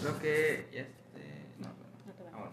Creo 0.00 0.18
que 0.20 0.66
ya 0.72 0.82
este, 0.82 1.22
no, 1.58 1.66
ah, 1.66 2.38
bueno. 2.38 2.52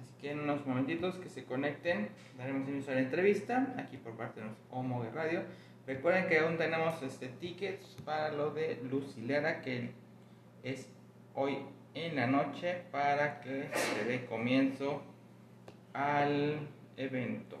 Así 0.00 0.14
que 0.18 0.30
en 0.30 0.40
unos 0.40 0.66
momentitos 0.66 1.16
que 1.16 1.28
se 1.28 1.44
conecten, 1.44 2.08
daremos 2.38 2.66
inicio 2.68 2.92
a 2.92 2.94
la 2.96 3.02
entrevista 3.02 3.74
aquí 3.76 3.98
por 3.98 4.14
parte 4.16 4.40
de 4.40 4.46
Homo 4.70 5.02
de 5.02 5.10
Radio. 5.10 5.42
Recuerden 5.86 6.28
que 6.28 6.38
aún 6.38 6.56
tenemos 6.56 7.02
este 7.02 7.28
tickets 7.28 7.96
para 8.04 8.32
lo 8.32 8.52
de 8.52 8.80
Lucilera 8.90 9.60
que 9.60 9.90
es 10.62 10.88
hoy 11.34 11.58
en 11.94 12.16
la 12.16 12.26
noche 12.26 12.82
para 12.90 13.40
que 13.40 13.68
se 13.74 14.04
dé 14.04 14.24
comienzo 14.24 15.02
al 15.92 16.66
evento. 16.96 17.58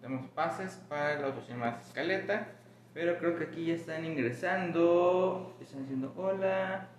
Tenemos 0.00 0.28
pases 0.30 0.80
para 0.88 1.18
la 1.18 1.34
más 1.56 1.86
escaleta, 1.86 2.48
pero 2.94 3.18
creo 3.18 3.36
que 3.36 3.44
aquí 3.44 3.66
ya 3.66 3.74
están 3.74 4.04
ingresando, 4.04 5.56
están 5.60 5.80
diciendo 5.80 6.12
hola. 6.16 6.90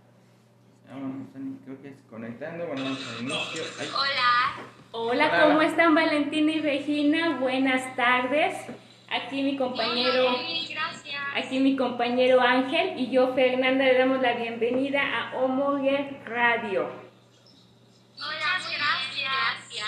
Creo 1.65 1.81
que 1.81 1.89
es 1.89 1.95
conectando. 2.09 2.65
Bueno, 2.67 2.83
vamos 2.83 3.07
al 3.07 3.23
inicio. 3.23 3.63
Hola. 3.93 4.77
Hola, 4.91 5.41
¿cómo 5.43 5.61
están 5.61 5.93
Valentina 5.93 6.51
y 6.51 6.61
Regina? 6.61 7.37
Buenas 7.39 7.95
tardes. 7.95 8.55
Aquí 9.09 9.41
mi 9.43 9.57
compañero. 9.57 10.35
gracias. 10.69 11.21
Aquí 11.35 11.59
mi 11.59 11.75
compañero 11.75 12.41
Ángel 12.41 12.99
y 12.99 13.11
yo, 13.11 13.33
Fernanda, 13.33 13.85
le 13.85 13.97
damos 13.97 14.21
la 14.21 14.33
bienvenida 14.33 15.01
a 15.01 15.37
Homoger 15.37 16.19
Radio. 16.25 16.89
Muchas 18.15 18.71
gracias. 18.71 19.87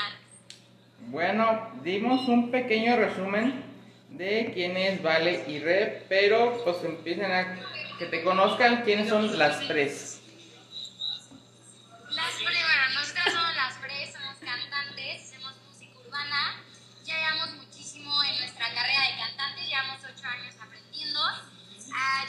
Bueno, 1.07 1.71
dimos 1.83 2.27
un 2.27 2.52
pequeño 2.52 2.97
resumen 2.97 3.63
de 4.09 4.52
quién 4.53 4.77
es 4.77 5.02
Vale 5.02 5.43
y 5.47 5.59
Rep, 5.59 6.07
pero 6.07 6.61
pues 6.63 6.83
empiecen 6.83 7.31
a 7.31 7.57
que 7.97 8.05
te 8.05 8.23
conozcan 8.23 8.83
quiénes 8.83 9.09
son 9.09 9.38
las 9.38 9.67
tres. 9.67 10.18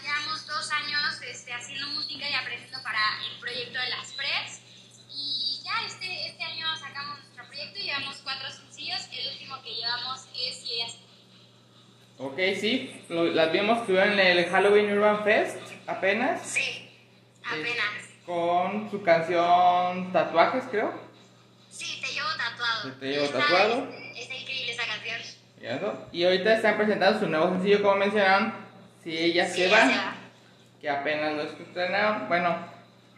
Llevamos 0.03 0.47
dos 0.47 0.71
años 0.73 1.21
este, 1.23 1.53
haciendo 1.53 1.89
música 1.89 2.29
y 2.29 2.35
aprendiendo 2.35 2.83
para 2.83 3.01
el 3.27 3.39
proyecto 3.41 3.79
de 3.79 3.89
las 3.91 4.13
Pres, 4.13 4.61
y 5.13 5.61
ya 5.65 5.87
este, 5.87 6.29
este 6.29 6.45
año 6.45 6.67
sacamos 6.77 7.19
nuestro 7.21 7.47
proyecto 7.47 7.79
y 7.79 7.83
llevamos 7.85 8.21
cuatro 8.23 8.49
el 9.21 9.33
último 9.33 9.63
que 9.63 9.75
llevamos 9.75 10.27
es 10.35 10.65
ellas. 10.65 10.97
Ok, 12.19 12.39
sí, 12.59 13.05
las 13.09 13.53
vimos 13.53 13.87
que 13.87 13.99
en 13.99 14.19
el 14.19 14.47
Halloween 14.47 14.93
Urban 14.93 15.25
Fest 15.25 15.59
apenas. 15.87 16.43
Sí, 16.43 16.91
apenas. 17.45 18.09
con 18.27 18.91
su 18.91 19.03
canción 19.03 20.13
Tatuajes, 20.13 20.65
creo. 20.71 20.93
Sí, 21.71 22.01
te 22.01 22.13
llevo 22.13 22.29
tatuado. 22.37 22.93
Te 22.93 23.07
llevo 23.07 23.29
tatuado. 23.29 23.89
Está, 24.15 24.35
increíble 24.35 24.73
esa 24.73 24.87
canción. 24.87 26.09
Y 26.13 26.25
ahorita 26.25 26.55
están 26.55 26.77
presentando 26.77 27.21
su 27.21 27.29
nuevo 27.29 27.51
sencillo, 27.51 27.83
como 27.83 27.97
mencionaron, 27.97 28.55
Si 29.03 29.17
ella 29.17 29.49
se, 29.49 29.69
va, 29.69 29.87
se 29.87 29.97
va, 29.97 30.15
que 30.81 30.91
apenas 30.91 31.35
lo 31.35 31.43
estrenaron. 31.43 32.29
Bueno, 32.29 32.57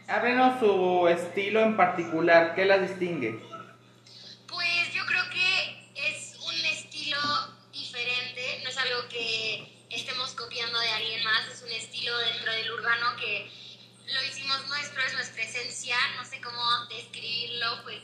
háblenos 0.07 0.59
su 0.59 1.07
estilo 1.07 1.61
en 1.61 1.75
particular, 1.75 2.55
¿qué 2.55 2.65
las 2.65 2.81
distingue? 2.81 3.39
de 10.79 10.89
alguien 10.89 11.23
más, 11.23 11.47
es 11.47 11.61
un 11.61 11.71
estilo 11.71 12.17
dentro 12.19 12.51
del 12.51 12.71
urbano 12.71 13.15
que 13.17 13.49
lo 14.07 14.23
hicimos 14.23 14.67
nuestro, 14.67 15.01
es 15.01 15.13
nuestra 15.13 15.43
esencia, 15.43 15.95
no 16.17 16.25
sé 16.25 16.41
cómo 16.41 16.61
describirlo, 16.89 17.83
pues 17.83 17.99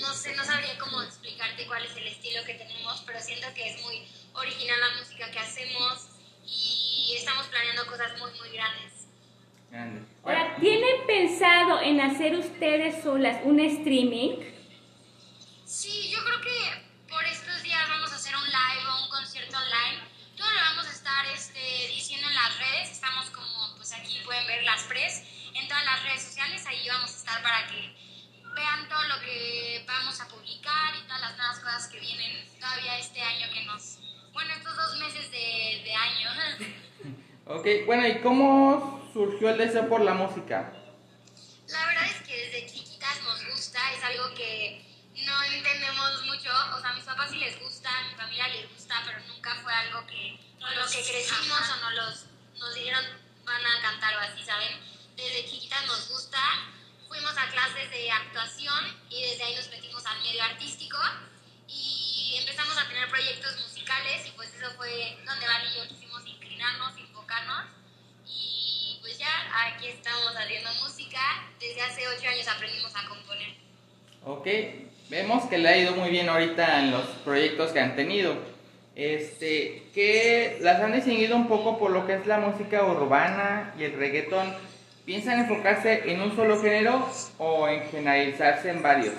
no 0.00 0.14
sé, 0.14 0.34
no 0.34 0.44
sabría 0.44 0.78
cómo 0.78 1.02
explicarte 1.02 1.66
cuál 1.66 1.84
es 1.84 1.96
el 1.96 2.06
estilo 2.06 2.44
que 2.44 2.54
tenemos, 2.54 3.02
pero 3.06 3.20
siento 3.20 3.46
que 3.54 3.70
es 3.70 3.82
muy 3.82 4.06
original 4.34 4.80
la 4.80 5.00
música 5.00 5.30
que 5.30 5.38
hacemos 5.38 6.08
y 6.46 7.14
estamos 7.16 7.46
planeando 7.46 7.86
cosas 7.86 8.18
muy, 8.18 8.30
muy 8.38 8.50
grandes. 8.50 8.92
Ahora, 10.22 10.56
¿tienen 10.60 11.06
pensado 11.06 11.80
en 11.80 12.00
hacer 12.00 12.36
ustedes 12.36 13.02
solas 13.02 13.40
un 13.44 13.58
streaming? 13.58 14.36
Sí, 15.64 16.10
yo 16.10 16.22
creo 16.24 16.40
que 16.40 17.08
por 17.08 17.24
estos 17.24 17.62
días 17.62 17.88
vamos 17.88 18.12
a 18.12 18.16
hacer 18.16 18.34
un 18.36 18.44
live 18.44 18.88
o 18.88 19.04
un 19.04 19.10
concierto 19.10 19.56
online 19.56 20.14
todo 20.36 20.50
lo 20.50 20.60
vamos 20.60 20.86
a 20.86 20.90
estar 20.90 21.26
este, 21.26 21.88
diciendo 21.88 22.28
en 22.28 22.34
las 22.34 22.58
redes. 22.58 22.90
Estamos 22.90 23.30
como, 23.30 23.76
pues 23.76 23.92
aquí 23.92 24.20
pueden 24.24 24.46
ver 24.46 24.64
las 24.64 24.82
pres 24.84 25.22
en 25.54 25.68
todas 25.68 25.84
las 25.84 26.02
redes 26.02 26.22
sociales. 26.22 26.66
Ahí 26.66 26.86
vamos 26.88 27.12
a 27.12 27.16
estar 27.16 27.42
para 27.42 27.66
que 27.68 27.94
vean 28.54 28.88
todo 28.88 29.02
lo 29.04 29.20
que 29.20 29.84
vamos 29.86 30.20
a 30.20 30.28
publicar 30.28 30.94
y 30.96 31.06
todas 31.06 31.20
las 31.20 31.36
nuevas 31.36 31.58
cosas 31.60 31.88
que 31.88 32.00
vienen 32.00 32.48
todavía 32.60 32.98
este 32.98 33.22
año 33.22 33.46
que 33.52 33.64
nos... 33.64 33.98
Bueno, 34.34 34.52
estos 34.52 34.76
dos 34.76 34.98
meses 34.98 35.30
de, 35.30 35.82
de 35.84 35.94
año. 35.94 36.30
ok, 37.46 37.66
bueno, 37.86 38.06
¿y 38.08 38.20
cómo 38.20 39.08
surgió 39.12 39.48
el 39.50 39.58
deseo 39.58 39.88
por 39.88 40.02
la 40.02 40.12
música? 40.12 40.72
La 41.68 41.86
verdad 41.86 42.04
es 42.04 42.26
que 42.26 42.36
desde 42.36 42.66
chiquitas 42.66 43.22
nos 43.22 43.46
gusta, 43.48 43.78
es 43.92 44.02
algo 44.02 44.34
que 44.34 44.84
no 45.24 45.42
entendemos 45.44 46.26
mucho, 46.26 46.50
o 46.76 46.80
sea, 46.80 46.90
a 46.90 46.94
mis 46.94 47.04
papás 47.04 47.30
sí 47.30 47.38
les 47.38 47.58
gusta, 47.60 47.88
a 47.96 48.08
mi 48.08 48.14
familia 48.16 48.48
les 48.48 48.68
gusta, 48.74 49.02
pero 49.06 49.20
nunca 49.28 49.54
fue 49.62 49.72
algo 49.72 50.04
que 50.06 50.38
con 50.60 50.74
lo 50.74 50.82
que 50.82 51.02
crecimos 51.02 51.60
o 51.70 51.76
no 51.80 51.90
los, 51.92 52.26
nos 52.58 52.74
dijeron 52.74 53.04
van 53.44 53.64
a 53.64 53.80
cantar 53.82 54.16
o 54.16 54.20
así, 54.20 54.44
¿saben? 54.44 54.80
Desde 55.16 55.46
chiquitas 55.46 55.86
nos 55.86 56.08
gusta, 56.08 56.38
fuimos 57.06 57.36
a 57.38 57.48
clases 57.50 57.88
de 57.90 58.10
actuación 58.10 58.98
y 59.10 59.22
desde 59.22 59.44
ahí 59.44 59.54
nos 59.54 59.68
metimos 59.70 60.04
al 60.04 60.20
medio 60.22 60.42
artístico 60.42 60.98
y 61.68 62.36
empezamos 62.40 62.76
a 62.76 62.88
tener 62.88 63.08
proyectos 63.08 63.60
musicales 63.60 63.73
y 63.84 64.30
pues 64.36 64.48
eso 64.54 64.70
fue 64.76 64.88
donde 65.26 65.46
Vale 65.46 65.68
y 65.70 65.76
yo 65.76 65.88
quisimos 65.88 66.26
inclinarnos, 66.26 66.96
enfocarnos 66.98 67.64
y 68.26 68.98
pues 69.02 69.18
ya 69.18 69.28
aquí 69.66 69.88
estamos 69.88 70.34
haciendo 70.34 70.70
música, 70.82 71.20
desde 71.60 71.82
hace 71.82 72.02
ocho 72.08 72.28
años 72.28 72.48
aprendimos 72.48 72.92
a 72.96 73.06
componer. 73.06 73.48
Ok, 74.24 74.46
vemos 75.10 75.44
que 75.50 75.58
le 75.58 75.68
ha 75.68 75.76
ido 75.76 75.94
muy 75.96 76.08
bien 76.08 76.30
ahorita 76.30 76.80
en 76.80 76.92
los 76.92 77.06
proyectos 77.24 77.72
que 77.72 77.80
han 77.80 77.94
tenido. 77.94 78.34
Este, 78.96 79.82
que 79.92 80.58
las 80.62 80.80
han 80.80 80.92
distinguido 80.92 81.36
un 81.36 81.48
poco 81.48 81.78
por 81.78 81.90
lo 81.90 82.06
que 82.06 82.14
es 82.14 82.26
la 82.26 82.38
música 82.38 82.84
urbana 82.84 83.74
y 83.78 83.84
el 83.84 83.92
reggaetón. 83.92 84.54
¿Piensan 85.04 85.40
enfocarse 85.40 86.10
en 86.10 86.22
un 86.22 86.34
solo 86.34 86.58
género 86.62 87.06
o 87.36 87.68
en 87.68 87.82
generalizarse 87.90 88.70
en 88.70 88.82
varios? 88.82 89.14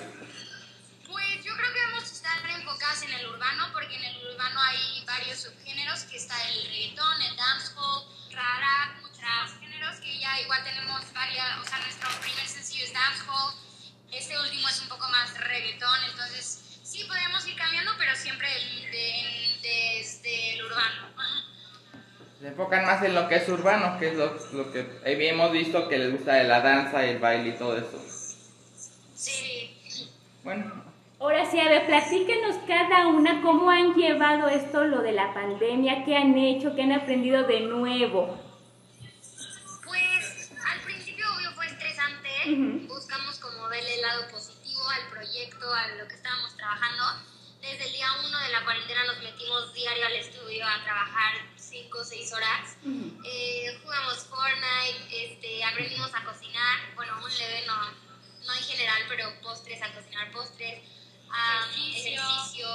Igual 10.41 10.63
tenemos 10.63 11.01
varias, 11.13 11.57
o 11.62 11.66
sea, 11.66 11.79
nuestro 11.79 12.09
primer 12.22 12.47
sencillo 12.47 12.85
es 12.85 12.94
dancehall, 12.94 13.53
este 14.12 14.40
último 14.40 14.68
es 14.69 14.81
un 14.81 14.90
poco 14.90 15.07
más 15.09 15.38
reggaetón, 15.40 16.03
entonces 16.09 16.79
sí 16.84 17.03
podemos 17.06 17.46
ir 17.47 17.56
cambiando, 17.56 17.91
pero 17.97 18.16
siempre 18.16 18.47
desde 19.62 20.53
el 20.53 20.66
urbano. 20.66 21.06
Se 22.40 22.47
enfocan 22.47 22.85
más 22.85 23.01
en 23.03 23.16
lo 23.16 23.28
que 23.28 23.35
es 23.35 23.50
urbano, 23.50 23.97
que 23.97 24.09
es 24.09 24.16
lo, 24.16 24.38
lo 24.53 24.72
que 24.72 24.85
hemos 25.03 25.51
visto 25.51 25.88
que 25.88 25.97
les 25.97 26.12
gusta 26.12 26.34
de 26.34 26.44
la 26.44 26.62
danza, 26.62 27.03
el 27.03 27.19
baile 27.19 27.50
y 27.50 27.57
todo 27.57 27.78
eso. 27.78 28.00
Sí. 29.16 30.12
Bueno. 30.44 30.84
Ahora 31.19 31.50
sí, 31.50 31.59
a 31.59 31.69
ver, 31.69 31.88
platíquenos 31.88 32.57
cada 32.67 33.07
una 33.07 33.41
cómo 33.41 33.72
han 33.72 33.96
llevado 33.96 34.47
esto, 34.47 34.84
lo 34.84 35.02
de 35.02 35.13
la 35.13 35.34
pandemia, 35.34 36.03
qué 36.03 36.17
han 36.17 36.38
hecho, 36.38 36.75
qué 36.75 36.84
han 36.84 36.91
aprendido 36.91 37.44
de 37.44 37.62
nuevo. 37.62 38.38
Estresante, 42.46 42.88
buscamos 42.88 43.40
como 43.40 43.68
verle 43.68 43.96
el 43.96 44.02
lado 44.02 44.28
positivo 44.30 44.82
al 44.90 45.09
proyecto, 45.09 45.74
a 45.74 45.88
lo 45.90 46.08
que 46.08 46.16
estábamos 46.16 46.56
trabajando. 46.56 47.03
Desde 47.62 47.86
el 47.86 47.94
día 47.94 48.08
uno 48.24 48.40
de 48.40 48.50
la 48.50 48.64
cuarentena 48.64 49.06
nos 49.06 49.24
metimos 49.24 49.74
diario 49.74 50.06
al 50.06 50.14
estudio 50.14 50.66
a 50.68 50.84
trabajar 50.84 51.34
5 51.56 51.97
o 51.97 52.03
6 52.03 52.34
horas. 52.34 52.78
Eh, 53.26 53.80
jugamos 53.82 54.26
Fortnite, 54.26 55.34
este, 55.34 55.64
aprendimos 55.64 56.14
a 56.14 56.24
cocinar, 56.24 56.80
bueno, 56.96 57.14
un 57.24 57.38
leve 57.38 57.64
no, 57.66 57.92
no 58.46 58.53
en 58.53 58.64
general, 58.64 59.02
pero 59.09 59.34
postres, 59.41 59.82
a 59.82 59.91
cocinar 59.94 60.32
postres, 60.32 60.84
ejercicio, 61.76 62.68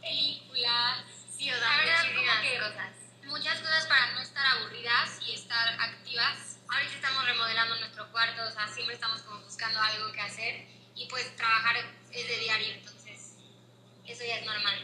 películas, 0.00 1.04
sí, 1.36 1.50
o 1.50 1.56
sea, 1.56 2.70
cosas. 2.70 2.92
Muchas 3.24 3.58
cosas 3.58 3.86
para 3.86 4.12
no 4.12 4.20
estar 4.20 4.46
aburridas 4.46 5.18
y 5.26 5.34
estar 5.34 5.80
activas 5.80 6.55
ahorita 6.68 6.94
estamos 6.94 7.24
remodelando 7.26 7.76
nuestro 7.76 8.10
cuarto, 8.12 8.42
o 8.46 8.50
sea, 8.50 8.68
siempre 8.68 8.94
estamos 8.94 9.22
como 9.22 9.40
buscando 9.40 9.80
algo 9.80 10.12
que 10.12 10.20
hacer 10.20 10.66
y 10.94 11.06
pues 11.08 11.34
trabajar 11.36 11.76
es 12.12 12.28
de 12.28 12.38
diario, 12.38 12.74
entonces 12.74 13.36
eso 14.06 14.24
ya 14.26 14.38
es 14.38 14.46
normal. 14.46 14.74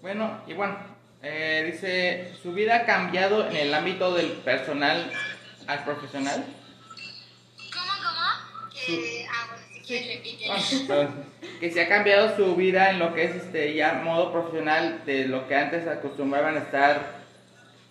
Bueno, 0.00 0.42
y 0.46 0.54
bueno, 0.54 0.78
eh, 1.22 1.70
dice, 1.72 2.34
¿su 2.42 2.52
vida 2.52 2.76
ha 2.76 2.86
cambiado 2.86 3.48
en 3.48 3.56
el 3.56 3.74
ámbito 3.74 4.14
del 4.14 4.32
personal 4.32 5.12
al 5.66 5.84
profesional? 5.84 6.44
¿Cómo, 7.72 7.92
cómo? 8.02 9.22
que 11.60 11.70
se 11.70 11.80
ha 11.80 11.88
cambiado 11.88 12.36
su 12.36 12.56
vida 12.56 12.90
en 12.90 12.98
lo 12.98 13.14
que 13.14 13.24
es 13.24 13.36
este 13.36 13.74
ya 13.74 13.94
modo 13.94 14.32
profesional 14.32 15.02
de 15.06 15.26
lo 15.26 15.46
que 15.46 15.54
antes 15.54 15.86
acostumbraban 15.86 16.56
a 16.56 16.60
estar 16.60 17.22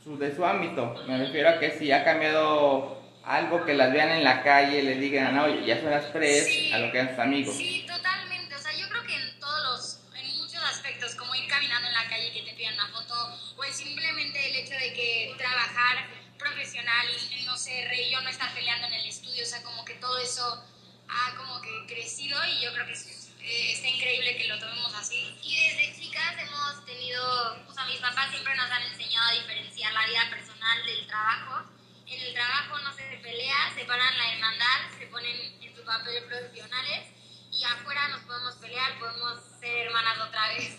su, 0.04 0.18
de 0.18 0.36
su 0.36 0.46
ámbito. 0.46 0.94
Me 1.08 1.18
refiero 1.18 1.50
a 1.50 1.60
que 1.60 1.72
si 1.72 1.92
ha 1.92 2.04
cambiado 2.04 3.01
algo 3.24 3.66
que 3.66 3.74
las 3.74 3.92
vean 3.92 4.10
en 4.10 4.24
la 4.24 4.44
calle, 4.44 4.84
le 4.84 4.96
digan, 4.96 5.36
no, 5.36 5.48
ya 5.66 5.80
son 5.80 5.92
las 5.92 6.06
pres, 6.06 6.74
a 6.74 6.80
lo 6.80 6.92
que 6.92 7.00
eran 7.00 7.10
sus 7.10 7.20
amigos. 7.20 7.56
Sí, 7.56 7.86
totalmente. 7.88 8.56
O 8.56 8.60
sea, 8.60 8.74
yo 8.74 8.90
creo 8.90 9.04
que 9.04 9.16
en 9.16 9.40
todos 9.40 9.64
los, 9.64 10.16
en 10.20 10.38
muchos 10.38 10.64
aspectos, 10.64 11.16
como 11.16 11.36
ir 11.36 11.48
caminando 11.48 11.88
en 11.88 11.94
la 11.94 12.10
calle 12.10 12.28
y 12.28 12.32
que 12.34 12.50
te 12.50 12.58
pidan 12.58 12.74
una 12.76 12.88
foto, 12.88 13.14
o 13.58 13.64
es 13.64 13.76
simplemente 13.76 14.50
el 14.50 14.56
hecho 14.56 14.74
de 14.74 14.94
que 14.94 15.34
trabajar 15.38 16.08
profesional, 16.38 17.08
no 17.46 17.58
sé, 17.58 17.86
reír 17.88 18.12
yo 18.12 18.22
no 18.22 18.30
estar 18.30 18.52
peleando 18.54 18.88
en 18.88 18.94
el 18.94 19.06
estudio, 19.06 19.44
o 19.44 19.48
sea, 19.48 19.62
como 19.62 19.86
que 19.86 19.94
todo 19.96 20.18
eso 20.20 20.64
ha 21.08 21.36
como 21.36 21.62
que 21.62 21.94
crecido 21.94 22.38
y 22.46 22.64
yo 22.64 22.74
creo 22.74 22.86
que 22.88 22.94
eh, 22.94 23.74
está 23.74 23.88
increíble 23.88 24.38
que 24.38 24.48
lo 24.48 24.58
tomemos 24.58 24.94
así. 24.96 25.38
Y 25.44 25.56
desde 25.56 26.00
chicas 26.00 26.36
hemos 26.40 26.86
tenido, 26.86 27.22
o 27.68 27.74
sea, 27.74 27.86
mis 27.86 28.00
papás 28.00 28.32
siempre 28.32 28.56
nos 28.56 28.72
han 28.72 28.84
enseñado 28.84 29.30
a 29.30 29.34
diferenciar 29.34 29.94
la 29.94 30.08
vida 30.08 30.30
personal 30.30 30.86
del 30.86 31.08
trabajo. 31.08 31.66
En 32.12 32.20
el 32.20 32.34
trabajo 32.34 32.78
no 32.80 32.92
se 32.92 33.04
pelea, 33.24 33.72
separan 33.74 34.18
la 34.18 34.34
hermandad, 34.34 35.00
se 35.00 35.08
ponen 35.08 35.34
en 35.62 35.76
su 35.76 35.82
papel 35.84 36.24
profesionales 36.26 37.08
y 37.52 37.64
afuera 37.64 38.10
nos 38.10 38.22
podemos 38.24 38.56
pelear, 38.56 39.00
podemos 39.00 39.40
ser 39.60 39.88
hermanas 39.88 40.20
otra 40.28 40.48
vez. 40.50 40.78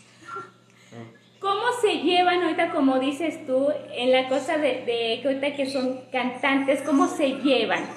¿Cómo 1.40 1.73
se 1.81 2.02
llevan 2.02 2.43
ahorita, 2.43 2.70
como 2.70 2.99
dices 2.99 3.46
tú, 3.46 3.73
en 3.93 4.12
la 4.12 4.29
cosa 4.29 4.58
de, 4.58 4.84
de 4.84 5.20
que 5.23 5.29
ahorita 5.29 5.56
que 5.56 5.70
son 5.70 6.11
cantantes, 6.11 6.82
cómo 6.82 7.08
se 7.08 7.31
llevan? 7.40 7.93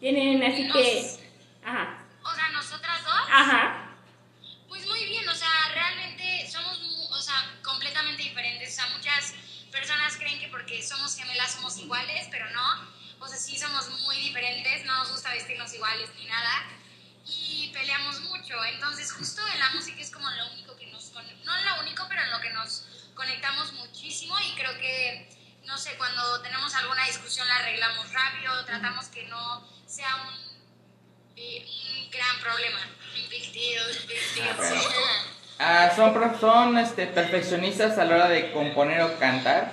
Tienen 0.00 0.42
así 0.42 0.68
que 0.70 1.24
Ajá. 1.64 2.04
O 2.22 2.34
sea, 2.34 2.48
nosotras 2.50 3.04
dos. 3.04 3.28
Ajá. 3.30 3.96
Pues 4.68 4.86
muy 4.86 5.04
bien, 5.06 5.26
o 5.28 5.34
sea, 5.34 5.48
realmente 5.72 6.46
somos, 6.50 6.78
o 7.10 7.20
sea, 7.20 7.36
completamente 7.62 8.22
diferentes. 8.22 8.72
O 8.72 8.82
sea, 8.82 8.96
muchas 8.96 9.34
personas 9.70 10.16
creen 10.16 10.40
que 10.74 10.82
somos 10.82 11.16
gemelas 11.16 11.52
somos 11.52 11.76
iguales, 11.78 12.26
pero 12.30 12.50
no. 12.50 12.94
O 13.20 13.28
sea, 13.28 13.38
sí 13.38 13.58
somos 13.58 13.88
muy 14.00 14.16
diferentes, 14.16 14.84
no 14.84 14.96
nos 14.98 15.12
gusta 15.12 15.30
vestirnos 15.32 15.72
iguales 15.72 16.10
ni 16.16 16.26
nada. 16.26 16.66
Y 17.26 17.70
peleamos 17.72 18.20
mucho. 18.22 18.62
Entonces, 18.64 19.12
justo 19.12 19.40
en 19.48 19.58
la 19.58 19.70
música 19.70 20.00
es 20.00 20.10
como 20.10 20.28
lo 20.30 20.52
único 20.52 20.76
que 20.76 20.86
nos. 20.88 21.12
No 21.12 21.62
lo 21.62 21.80
único, 21.80 22.06
pero 22.08 22.22
en 22.22 22.30
lo 22.30 22.40
que 22.40 22.50
nos 22.50 22.86
conectamos 23.14 23.72
muchísimo. 23.74 24.38
Y 24.40 24.54
creo 24.56 24.76
que, 24.78 25.60
no 25.64 25.78
sé, 25.78 25.96
cuando 25.96 26.42
tenemos 26.42 26.74
alguna 26.74 27.06
discusión 27.06 27.46
la 27.48 27.56
arreglamos 27.56 28.12
rápido, 28.12 28.64
tratamos 28.64 29.06
que 29.06 29.24
no 29.24 29.66
sea 29.86 30.16
un 30.16 30.54
un 31.36 32.10
gran 32.10 32.40
problema. 32.40 32.80
Ah, 35.58 35.92
¿Son, 35.94 36.40
son 36.40 36.78
este, 36.78 37.06
perfeccionistas 37.06 37.98
a 37.98 38.04
la 38.04 38.14
hora 38.14 38.28
de 38.28 38.52
componer 38.52 39.02
o 39.02 39.18
cantar? 39.18 39.72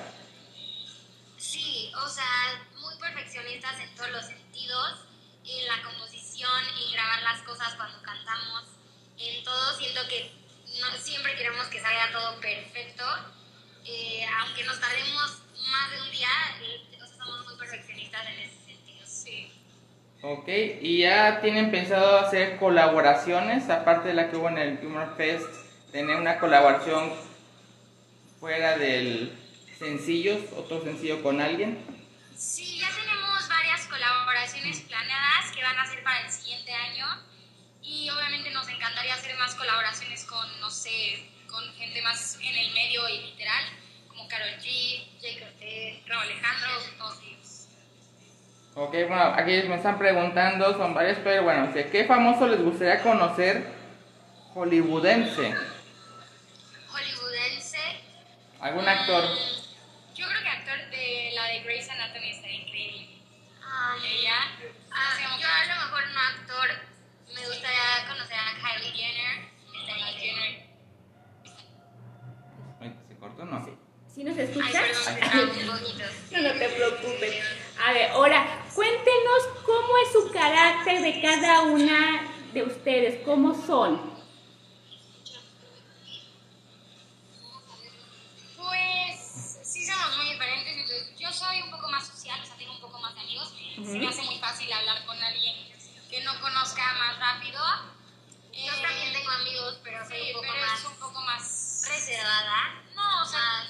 Sí, 1.37 1.91
o 1.95 2.07
sea, 2.07 2.67
muy 2.79 2.95
perfeccionistas 2.99 3.79
en 3.79 3.95
todos 3.95 4.11
los 4.11 4.25
sentidos, 4.25 5.05
en 5.43 5.67
la 5.67 5.81
composición, 5.83 6.51
en 6.83 6.93
grabar 6.93 7.21
las 7.23 7.41
cosas 7.61 7.75
cuando 7.75 8.01
cantamos, 8.01 8.63
en 9.19 9.43
todo. 9.43 9.77
Siento 9.77 10.01
que 10.07 10.31
no, 10.79 10.97
siempre 10.97 11.35
queremos 11.35 11.67
que 11.67 11.79
salga 11.79 12.11
todo 12.11 12.39
perfecto, 12.39 13.03
eh, 13.85 14.25
aunque 14.39 14.63
nos 14.63 14.79
tardemos 14.79 15.43
más 15.69 15.91
de 15.91 16.01
un 16.01 16.11
día, 16.11 16.29
eh, 16.63 16.99
somos 17.17 17.45
muy 17.45 17.55
perfeccionistas 17.57 18.25
en 18.27 18.39
ese 18.39 18.65
sentido, 18.65 19.05
sí. 19.05 19.51
Ok, 20.23 20.47
¿y 20.81 21.01
ya 21.01 21.39
tienen 21.41 21.71
pensado 21.71 22.19
hacer 22.19 22.57
colaboraciones, 22.57 23.69
aparte 23.69 24.09
de 24.09 24.13
la 24.15 24.29
que 24.29 24.37
hubo 24.37 24.49
en 24.49 24.57
el 24.57 24.85
Humor 24.85 25.13
Fest, 25.15 25.47
tener 25.91 26.15
una 26.15 26.39
colaboración 26.39 27.13
fuera 28.39 28.77
del 28.77 29.37
sencillo, 29.77 30.39
otro 30.57 30.83
sencillo 30.83 31.21
con 31.21 31.41
alguien? 31.41 31.77
Sí, 32.35 32.79
ya 32.79 32.89
tenemos 32.89 33.47
varias 33.47 33.85
colaboraciones 33.85 34.81
planeadas 34.81 35.51
que 35.53 35.61
van 35.61 35.77
a 35.77 35.85
ser 35.85 36.03
para 36.03 36.21
el 36.25 36.31
siguiente 36.31 36.71
año 36.71 37.31
y 37.83 38.09
obviamente 38.09 38.51
nos 38.51 38.67
encantaría 38.69 39.13
hacer 39.13 39.30
más 39.41 39.55
colaboraciones 39.55 40.23
con, 40.25 40.59
no 40.59 40.69
sé, 40.69 41.27
con 41.49 41.63
gente 41.73 41.99
más 42.03 42.37
en 42.39 42.55
el 42.55 42.73
medio 42.75 43.09
y 43.09 43.17
literal, 43.31 43.63
como 44.07 44.27
Carol 44.27 44.51
G, 44.59 45.03
Jay 45.19 45.39
Cortez, 45.39 46.05
Raúl 46.05 46.23
Alejandro, 46.25 46.69
todos 46.99 47.17
ellos. 47.23 47.67
Ok, 48.75 48.91
bueno, 49.07 49.33
aquí 49.35 49.63
me 49.67 49.77
están 49.77 49.97
preguntando, 49.97 50.77
son 50.77 50.93
varios, 50.93 51.17
pero 51.23 51.41
bueno, 51.41 51.73
¿qué 51.73 52.05
famoso 52.05 52.47
les 52.47 52.61
gustaría 52.61 53.01
conocer 53.01 53.65
hollywoodense? 54.53 55.55
¿Hollywoodense? 56.91 57.79
¿Algún 58.59 58.87
actor? 58.87 59.23
Mm, 59.23 60.13
yo 60.13 60.27
creo 60.27 60.41
que 60.43 60.49
actor 60.49 60.89
de 60.91 61.31
la 61.33 61.45
de 61.45 61.61
Grey's 61.61 61.89
Anatomy 61.89 62.29
está 62.29 62.47
increíble. 62.47 63.07
Ah, 63.63 63.95
ella. 64.05 64.35
Ah, 64.91 65.37
yo 65.39 65.47
a 65.47 65.65
lo 65.65 65.85
mejor 65.85 66.03
un 66.11 66.17
actor 66.17 66.90
me 67.41 67.47
gustaría 67.47 68.07
conocer 68.07 68.37
a 68.37 68.53
Kylie 68.61 68.91
Jenner. 68.91 69.49
Kylie 69.71 70.13
Jenner. 70.19 70.71
¿Se 73.07 73.15
cortó 73.17 73.45
no? 73.45 73.65
Sí. 73.65 73.71
¿Sí 74.13 74.23
nos 74.23 74.37
escuchas? 74.37 74.73
no, 76.31 76.41
no 76.41 76.59
te 76.59 76.69
preocupes. 76.69 77.43
A 77.83 77.93
ver, 77.93 78.11
ahora, 78.11 78.65
cuéntenos 78.75 79.47
cómo 79.65 79.97
es 80.05 80.11
su 80.11 80.31
carácter 80.31 81.01
de 81.01 81.21
cada 81.21 81.61
una 81.61 82.29
de 82.53 82.63
ustedes, 82.63 83.23
cómo 83.25 83.55
son. 83.65 84.11
Pues 88.57 89.59
sí 89.63 89.85
somos 89.85 90.17
muy 90.17 90.33
diferentes. 90.33 91.17
yo 91.17 91.31
soy 91.31 91.61
un 91.61 91.71
poco 91.71 91.89
más 91.89 92.05
social, 92.05 92.39
o 92.43 92.45
sea, 92.45 92.57
tengo 92.57 92.73
un 92.73 92.81
poco 92.81 92.99
más 92.99 93.15
de 93.15 93.21
amigos. 93.21 93.53
Se 93.75 93.97
me 93.97 94.07
hace 94.07 94.23
muy 94.23 94.37
fácil 94.39 94.71
hablar 94.73 95.05
con 95.05 95.17
alguien 95.23 95.71
que 96.11 96.21
no 96.25 96.37
conozca 96.41 96.93
más 96.99 97.17
rápido. 97.17 97.59
Yo 98.51 98.81
también 98.81 99.13
tengo 99.13 99.31
amigos, 99.31 99.79
pero 100.07 100.21
soy 100.21 100.33
un 100.33 100.41
poco 100.41 100.53
más, 100.59 100.85
un 100.85 100.95
poco 100.95 101.21
más 101.21 101.87
reservada. 101.89 102.83
No, 102.95 103.23
o 103.23 103.25
sea, 103.25 103.63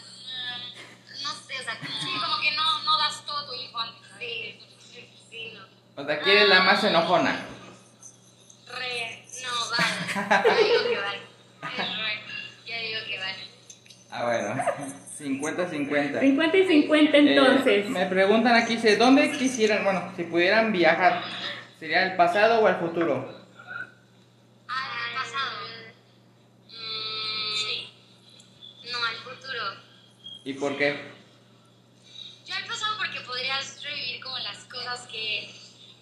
no 1.24 1.30
sé, 1.30 1.60
o 1.60 1.64
sea, 1.64 1.74
sí, 1.74 2.10
como 2.22 2.42
que 2.42 2.52
no, 2.52 2.84
no 2.84 2.98
das 2.98 3.26
todo 3.26 3.48
tu 3.48 3.54
hijo 3.54 3.80
antes. 3.80 4.02
Sí, 4.20 4.60
sí, 5.30 5.54
no. 5.54 6.02
O 6.02 6.06
sea, 6.06 6.20
¿quién 6.20 6.38
es 6.38 6.50
la 6.50 6.62
más 6.62 6.84
enojona? 6.84 7.40
Re, 8.68 9.26
no, 9.44 9.70
vale. 9.72 10.42
Ya 10.46 10.56
digo 10.56 10.84
que 10.90 11.00
vale. 11.00 11.22
Ya 12.66 12.78
digo 12.78 13.00
que 13.08 13.20
vale. 13.20 13.48
Ah, 14.10 14.24
bueno. 14.26 14.64
50-50. 15.22 16.20
50 16.20 16.58
y 16.58 16.68
50 16.68 17.18
entonces. 17.18 17.86
Eh, 17.86 17.90
me 17.90 18.08
preguntan 18.08 18.56
aquí, 18.56 18.76
¿dónde 18.98 19.30
quisieran, 19.32 19.84
bueno, 19.84 20.12
si 20.16 20.24
pudieran 20.24 20.72
viajar, 20.72 21.22
¿sería 21.80 22.06
el 22.06 22.16
pasado 22.16 22.62
o 22.62 22.68
el 22.68 22.78
futuro? 22.78 23.41
¿Y 30.44 30.54
por 30.54 30.78
qué? 30.78 31.12
que, 35.12 35.54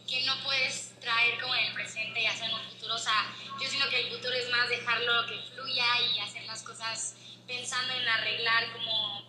que 0.08 0.24
no 0.25 0.36
puedes 0.43 1.00
traer 1.00 1.39
como 1.41 1.55
en 1.55 1.65
el 1.65 1.74
presente 1.74 2.22
y 2.22 2.25
hacer 2.25 2.50
en 2.50 2.55
un 2.55 2.69
futuro. 2.69 2.96
O 2.96 3.00
sea, 3.00 3.34
yo 3.60 3.67
siento 3.67 3.89
que 3.89 4.01
el 4.01 4.12
futuro 4.12 4.34
es 4.34 4.50
más 4.51 4.69
dejarlo 4.69 5.25
que 5.27 5.39
fluya 5.53 6.01
y 6.01 6.19
hacer 6.19 6.43
las 6.46 6.63
cosas 6.63 7.15
pensando 7.48 7.93
en 7.93 8.08
arreglar 8.08 8.72
como 8.74 9.24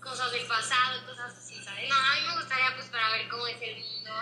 cosas 0.00 0.32
del 0.32 0.46
pasado, 0.46 1.04
cosas 1.06 1.36
así, 1.36 1.62
¿sabes? 1.62 1.88
No, 1.88 1.94
a 1.94 2.14
mí 2.14 2.20
me 2.26 2.34
gustaría 2.36 2.74
pues 2.74 2.88
para 2.88 3.10
ver 3.10 3.28
cómo 3.28 3.46
es 3.46 3.60
el 3.62 3.76
mundo 3.76 4.12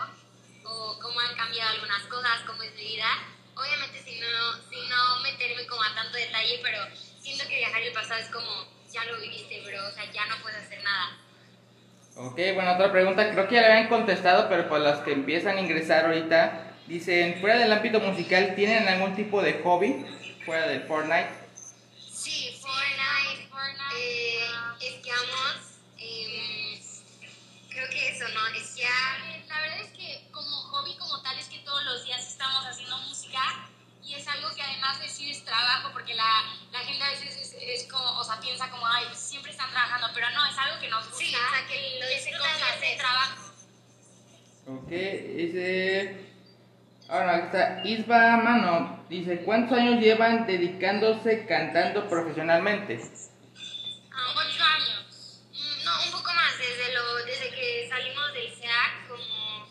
o 0.64 0.98
cómo 1.00 1.20
han 1.20 1.36
cambiado 1.36 1.70
algunas 1.70 2.02
cosas, 2.04 2.42
cómo 2.46 2.62
es 2.62 2.74
mi 2.74 2.82
vida. 2.82 3.08
Obviamente 3.54 4.02
si 4.02 4.20
no, 4.20 4.54
si 4.68 4.88
no 4.88 5.20
meterme 5.20 5.66
como 5.66 5.82
a 5.82 5.94
tanto 5.94 6.16
detalle, 6.16 6.60
pero 6.62 6.78
siento 7.20 7.46
que 7.48 7.58
viajar 7.58 7.82
el 7.82 7.92
pasado 7.92 8.20
es 8.20 8.28
como, 8.28 8.66
ya 8.96 9.04
lo 9.04 9.20
viviste, 9.20 9.62
pero 9.64 9.86
o 9.86 9.90
sea, 9.90 10.10
ya 10.10 10.24
no 10.26 10.36
puedes 10.42 10.58
hacer 10.64 10.82
nada. 10.82 11.18
Ok, 12.16 12.36
bueno, 12.54 12.72
otra 12.72 12.90
pregunta, 12.90 13.30
creo 13.30 13.46
que 13.46 13.56
ya 13.56 13.60
le 13.60 13.66
habían 13.66 13.88
contestado, 13.88 14.48
pero 14.48 14.68
para 14.70 14.92
los 14.92 15.00
que 15.00 15.12
empiezan 15.12 15.58
a 15.58 15.60
ingresar 15.60 16.06
ahorita, 16.06 16.72
dicen, 16.86 17.38
fuera 17.40 17.58
del 17.58 17.70
ámbito 17.70 18.00
musical, 18.00 18.54
¿tienen 18.54 18.88
algún 18.88 19.14
tipo 19.14 19.42
de 19.42 19.60
hobby 19.62 20.06
fuera 20.46 20.66
de 20.66 20.80
Fortnite? 20.80 21.28
Sí, 22.10 22.58
Fortnite, 22.58 23.48
Fortnite. 23.50 23.98
Eh, 23.98 24.48
esquiamos, 24.80 25.56
eh, 25.98 26.80
creo 27.68 27.90
que 27.90 28.08
eso, 28.08 28.24
¿no? 28.30 28.46
Esquiar. 28.56 29.44
La 29.48 29.60
verdad 29.60 29.80
es 29.82 29.90
que 29.90 30.26
como 30.32 30.48
hobby 30.72 30.96
como 30.96 31.20
tal 31.20 31.38
es 31.38 31.48
que 31.48 31.58
todos 31.58 31.84
los 31.84 32.02
días 32.06 32.26
estamos 32.26 32.64
haciendo 32.64 32.96
música 32.98 33.68
y 34.02 34.14
es 34.14 34.26
algo 34.26 34.48
que 34.54 34.62
además 34.62 35.00
de 35.00 35.06
es 35.06 35.44
trabajo, 35.44 35.90
porque 35.92 36.14
la, 36.14 36.44
la 36.72 36.78
gente 36.78 37.04
que 44.88 45.34
dice... 45.36 46.16
Ahora 47.08 47.36
aquí 47.36 47.46
está 47.46 47.80
Isba 47.84 48.36
Mano. 48.38 49.04
Dice, 49.08 49.38
¿cuántos 49.42 49.78
años 49.78 50.00
llevan 50.00 50.46
dedicándose 50.46 51.46
cantando 51.46 52.08
profesionalmente? 52.08 53.00
Ah, 54.12 54.34
ocho 54.34 54.64
años. 54.64 55.40
Mm, 55.52 55.84
No, 55.84 56.04
un 56.06 56.10
poco 56.12 56.34
más, 56.34 56.58
desde, 56.58 56.92
lo, 56.94 57.14
desde 57.24 57.50
que 57.54 57.86
salimos 57.88 58.32
del 58.32 58.48
SEAC, 58.52 59.08
como... 59.08 59.68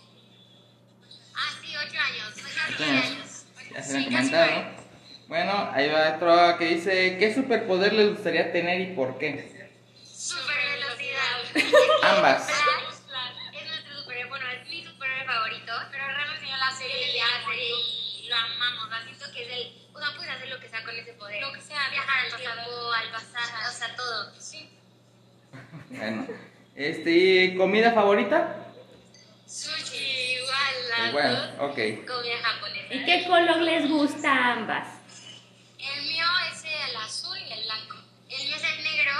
Ah, 1.36 1.51
sí, 1.62 1.74
ocho 1.75 2.00
años. 2.00 2.34
Ocho 2.38 2.45
Ocho 2.48 2.75
nueve 2.79 2.93
años. 2.93 3.12
años. 3.12 3.45
Ya 3.74 3.84
se 3.84 3.98
han 3.98 4.03
Sí, 4.03 4.10
comentado. 4.10 4.86
Bueno, 5.27 5.69
ahí 5.74 5.89
va 5.89 6.15
otro 6.15 6.57
que 6.57 6.65
dice, 6.75 7.17
¿qué 7.17 7.34
superpoder 7.34 7.91
les 7.93 8.12
gustaría 8.12 8.53
tener 8.53 8.79
y 8.79 8.93
por 8.95 9.17
qué? 9.17 9.67
Super 10.05 10.55
velocidad. 10.72 12.15
Ambas. 12.15 12.48
Que 19.35 19.43
es 19.43 19.49
el. 19.51 19.87
O 19.93 19.99
sea, 19.99 20.15
puedes 20.15 20.31
hacer 20.31 20.49
lo 20.49 20.59
que 20.59 20.67
sea 20.69 20.83
con 20.83 20.95
ese 20.95 21.13
poder. 21.13 21.41
Lo 21.41 21.53
que 21.53 21.61
sea, 21.61 21.89
viajar 21.89 22.25
al 22.25 22.35
tiempo, 22.39 22.91
al 22.93 23.11
pasado, 23.11 23.69
o 23.69 23.73
sea, 23.73 23.95
todo. 23.95 24.33
Sí. 24.39 24.69
Bueno, 25.89 26.27
este, 26.75 27.11
¿y 27.11 27.57
¿comida 27.57 27.93
favorita? 27.93 28.61
Sushi, 29.45 30.37
igual, 30.37 30.89
las 30.89 31.11
Bueno, 31.13 31.31
dos. 31.31 31.49
ok. 31.71 32.07
Comida 32.07 32.37
japonesa. 32.43 32.93
¿Y 32.93 33.05
qué 33.05 33.25
color 33.27 33.57
les 33.61 33.89
gusta 33.89 34.31
a 34.33 34.51
ambas? 34.53 34.87
El 35.79 36.03
mío 36.03 36.25
es 36.51 36.63
el 36.63 36.95
azul 36.97 37.37
y 37.37 37.51
el 37.53 37.63
blanco. 37.63 37.97
El 38.29 38.43
mío 38.47 38.55
es 38.55 38.63
el 38.63 38.83
negro. 38.83 39.11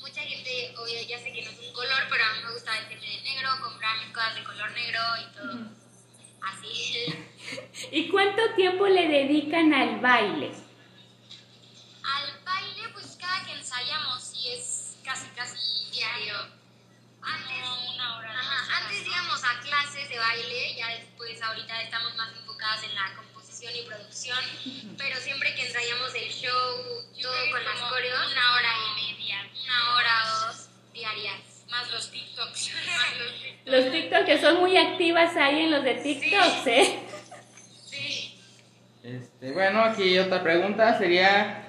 Mucha 0.00 0.20
gente, 0.22 0.74
obvio, 0.76 1.00
ya 1.02 1.18
sé 1.18 1.32
que 1.32 1.42
no 1.42 1.50
es 1.50 1.58
un 1.60 1.72
color, 1.72 2.02
pero 2.10 2.24
a 2.24 2.32
mí 2.34 2.38
me 2.44 2.52
gusta 2.52 2.72
vestirme 2.72 3.06
de 3.06 3.22
negro, 3.22 3.50
comprar 3.62 3.98
mis 3.98 4.12
cosas 4.14 4.34
de 4.34 4.44
color 4.44 4.70
negro 4.72 5.00
y 5.22 5.36
todo. 5.36 5.58
Así. 6.42 7.14
¿Y 7.90 8.08
cuánto 8.08 8.42
tiempo 8.54 8.86
le 8.86 9.08
dedican 9.08 9.72
al 9.72 10.00
baile? 10.00 10.50
Al 12.02 12.44
baile, 12.44 12.88
pues 12.92 13.16
cada 13.20 13.44
que 13.44 13.52
ensayamos, 13.52 14.22
sí 14.22 14.48
es 14.50 14.96
casi, 15.04 15.28
casi 15.28 15.90
diario. 15.90 16.34
Antes, 17.20 17.68
una 17.94 18.16
hora. 18.16 18.38
Ajá, 18.38 18.82
antes 18.82 19.06
íbamos 19.06 19.42
a 19.44 19.60
clases 19.60 20.08
de 20.08 20.18
baile, 20.18 20.76
ya 20.76 20.88
después, 20.88 21.42
ahorita 21.42 21.82
estamos 21.82 22.14
más 22.16 22.30
enfocadas 22.36 22.84
en 22.84 22.94
la 22.94 23.14
composición 23.16 23.74
y 23.74 23.82
producción, 23.82 24.38
pero 24.98 25.16
siempre 25.16 25.54
que 25.54 25.66
ensayamos 25.66 26.14
el 26.14 26.30
show, 26.30 27.04
todo 27.20 27.50
con 27.50 27.64
las 27.64 27.80
coreos, 27.90 28.32
una 28.32 28.52
hora 28.54 28.70
y 28.86 29.14
media, 29.14 29.50
una 29.64 29.94
hora 29.96 30.22
o 30.24 30.46
dos 30.46 30.68
diarias. 30.92 31.40
Más 31.68 31.90
los 31.90 32.10
TikToks. 32.10 32.70
Más 32.86 33.64
los 33.66 33.92
TikToks. 33.92 34.24
Que 34.24 34.40
son 34.40 34.58
muy 34.60 34.74
activas 34.78 35.36
ahí 35.36 35.64
en 35.64 35.70
los 35.70 35.84
de 35.84 35.94
TikTok, 35.96 36.66
¿eh? 36.66 37.07
Este, 39.08 39.52
bueno, 39.52 39.80
aquí 39.80 40.18
otra 40.18 40.42
pregunta 40.42 40.98
sería, 40.98 41.62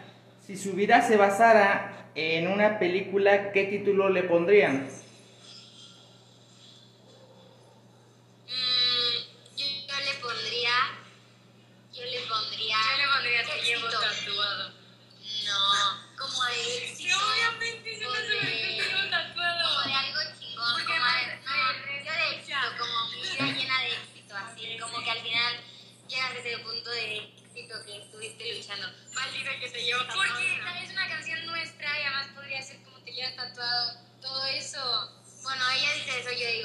si 0.46 0.58
su 0.58 0.74
vida 0.74 1.02
se 1.02 1.16
basara 1.16 2.10
en 2.14 2.50
una 2.50 2.80
película, 2.80 3.54
¿qué 3.54 3.64
título 3.64 4.10
le 4.10 4.24
pondrían? 4.24 4.88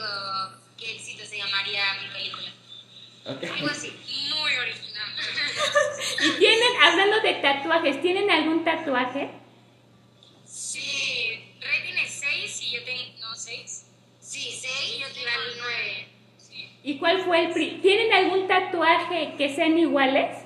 Digo 0.04 0.52
que 0.76 0.96
éxito 0.96 1.25
se 1.25 1.38
llamaría 1.38 1.82
mi 2.02 2.08
película. 2.08 2.52
Ok. 3.26 3.44
Algo 3.44 3.70
así. 3.70 3.92
Muy 4.30 4.56
original. 4.56 5.12
¿Y 6.20 6.30
tienen, 6.38 6.82
hablando 6.82 7.20
de 7.20 7.34
tatuajes, 7.34 8.02
¿tienen 8.02 8.30
algún 8.30 8.64
tatuaje? 8.64 9.30
Sí, 10.46 11.56
Rey 11.61 11.82
tiene 11.84 12.06
6 12.06 12.62
y 12.62 12.70
yo 12.73 12.84
tengo. 12.84 13.18
No, 13.20 13.34
6. 13.34 13.87
Sí, 14.20 14.58
6 14.61 14.99
yo 14.99 15.06
tengo 15.12 15.28
el 15.28 15.58
9. 15.58 16.08
Sí. 16.38 16.78
¿Y 16.82 16.99
cuál 16.99 17.25
fue 17.25 17.46
el 17.46 17.52
pri 17.52 17.78
¿Tienen 17.80 18.12
algún 18.12 18.46
tatuaje 18.46 19.34
que 19.38 19.54
sean 19.54 19.78
iguales? 19.78 20.44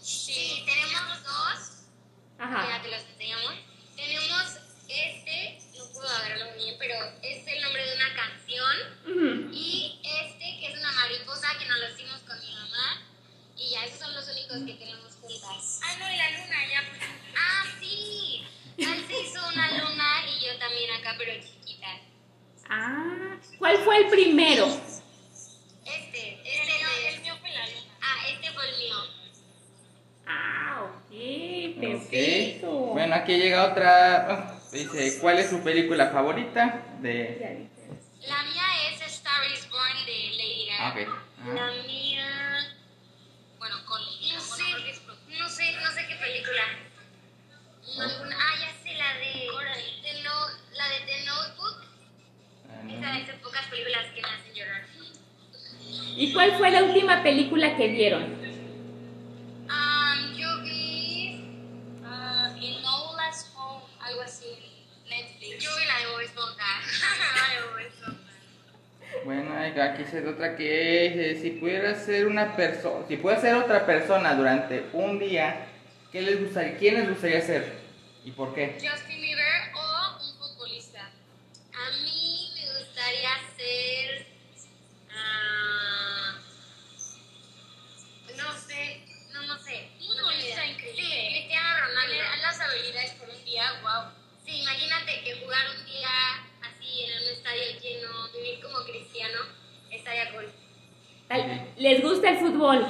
Sí, 0.00 0.64
tenemos 0.64 1.22
dos. 1.22 1.84
Ajá. 2.38 2.68
Ya 2.68 2.82
te 2.82 2.88
los 2.88 3.02
enseñamos. 3.02 3.54
Tenemos 3.96 4.62
este, 4.92 5.58
no 5.78 5.86
puedo 5.92 6.08
agarrarlo 6.08 6.50
muy 6.50 6.64
bien, 6.64 6.76
pero 6.78 6.94
es 7.22 7.46
el 7.46 7.62
nombre 7.62 7.86
de 7.86 7.96
una 7.96 8.14
canción. 8.14 8.76
Ujú. 9.06 9.54
Y 9.54 10.00
este, 10.04 10.60
que 10.60 10.66
es 10.66 10.78
una 10.78 10.92
mariposa 10.92 11.48
que 11.58 11.66
nos 11.66 11.78
lo 11.78 11.88
hicimos 11.88 12.20
con 12.22 12.38
mi 12.40 12.52
mamá. 12.52 13.02
Y 13.56 13.70
ya, 13.70 13.84
esos 13.84 14.00
son 14.00 14.14
los 14.52 14.64
que 14.66 14.74
tenemos 14.74 15.14
juntas. 15.20 15.80
Ah, 15.84 15.96
no, 15.98 16.12
y 16.12 16.16
la 16.16 16.30
luna 16.30 16.56
ya. 16.70 16.82
pues. 16.88 17.00
Ah, 17.36 17.64
sí. 17.80 18.44
Él 18.78 19.04
se 19.06 19.20
hizo 19.20 19.48
una 19.48 19.70
luna 19.78 20.22
y 20.28 20.46
yo 20.46 20.58
también 20.58 20.90
acá, 20.92 21.14
pero 21.18 21.32
chiquita. 21.42 21.88
Ah, 22.68 23.36
¿cuál 23.58 23.78
fue 23.78 23.98
el 23.98 24.08
primero? 24.08 24.66
Este, 24.66 26.32
El 26.34 26.46
este 26.46 27.08
es. 27.08 27.14
el 27.14 27.22
mío 27.22 27.34
fue 27.40 27.50
la 27.50 27.66
luna. 27.66 27.96
Ah, 28.02 28.28
este 28.28 28.50
fue 28.52 28.68
el 28.68 28.76
mío. 28.78 28.96
Ah, 30.26 30.82
ok, 30.84 31.80
perfecto. 31.80 32.70
Bueno, 32.70 33.14
aquí 33.14 33.36
llega 33.36 33.70
otra. 33.70 34.16
ah, 34.30 34.58
Dice, 34.72 35.18
¿cuál 35.20 35.38
es 35.38 35.50
su 35.50 35.62
película 35.62 36.08
favorita? 36.10 36.82
De... 37.00 37.68
La 38.26 38.42
mía 38.44 38.90
es 38.90 39.02
Star 39.16 39.44
is 39.52 39.68
Born 39.70 40.06
de 40.06 40.30
Lady 40.30 40.66
Gaga. 40.68 40.80
Ah, 40.80 40.92
ok. 40.92 41.08
Ah. 41.44 41.54
La 41.54 41.70
¿Y 56.16 56.32
cuál 56.32 56.52
fue 56.58 56.70
la 56.70 56.82
última 56.84 57.22
película 57.22 57.76
que 57.76 57.88
vieron? 57.88 58.22
Um, 59.68 60.34
yo 60.36 60.62
vi. 60.62 61.40
ah, 62.04 62.54
Enola's 62.60 63.52
Home, 63.56 63.82
algo 64.00 64.22
así. 64.22 64.44
en 65.04 65.10
Netflix. 65.10 65.62
Yo 65.64 65.70
vi 65.76 65.84
la 65.86 65.98
de 65.98 66.06
Bob 66.06 66.20
Esponja. 66.20 66.64
Bueno, 69.24 69.54
hay- 69.56 69.78
aquí 69.78 70.04
se 70.04 70.26
otra 70.26 70.56
que 70.56 71.06
es, 71.06 71.12
eh, 71.16 71.40
si 71.40 71.50
pudiera 71.50 71.94
ser 71.94 72.26
una 72.26 72.56
persona, 72.56 73.06
si 73.06 73.18
pudiera 73.18 73.40
ser 73.40 73.54
otra 73.54 73.84
persona 73.86 74.34
durante 74.34 74.86
un 74.94 75.18
día, 75.20 75.66
¿qué 76.10 76.22
les 76.22 76.40
gustaría, 76.42 76.76
quién 76.78 76.94
les 76.94 77.08
gustaría 77.10 77.40
ser? 77.42 77.72
¿Y 78.24 78.32
por 78.32 78.52
qué? 78.54 78.72
Justin 78.82 79.20
Bieber 79.20 79.70
o 79.76 80.16
un 80.18 80.38
futbolista. 80.38 81.02
A 81.04 81.90
mí 82.02 82.50
me 82.54 82.78
gustaría 82.80 83.30
ser. 83.56 84.26
ah, 85.14 86.38
no 88.36 88.52
sé, 88.58 89.04
no, 89.34 89.42
no 89.46 89.58
sé. 89.58 89.90
Un 90.00 90.06
no 90.16 90.22
futbolista 90.22 90.62
tengo 90.62 90.64
idea. 90.64 90.72
increíble. 90.72 91.02
Sí, 91.04 91.28
Cristiano 91.36 91.68
Ronaldo. 91.86 92.12
Tener 92.14 92.38
las 92.40 92.60
habilidades 92.60 93.10
por 93.12 93.28
un 93.28 93.44
día, 93.44 93.80
wow. 93.82 94.10
Sí, 94.44 94.62
imagínate 94.62 95.22
que 95.22 95.36
jugar 95.40 95.64
un 95.78 95.84
día 95.86 96.08
así 96.62 97.04
en 97.04 97.22
un 97.22 97.28
estadio 97.28 97.62
lleno, 97.80 98.08
vivir 98.34 98.60
como 98.60 98.84
cristiano, 98.84 99.38
estaría 99.90 100.32
cool. 100.32 100.50
Al- 101.28 101.68
¿Les 101.76 102.02
gusta 102.02 102.30
el 102.30 102.38
fútbol? 102.38 102.86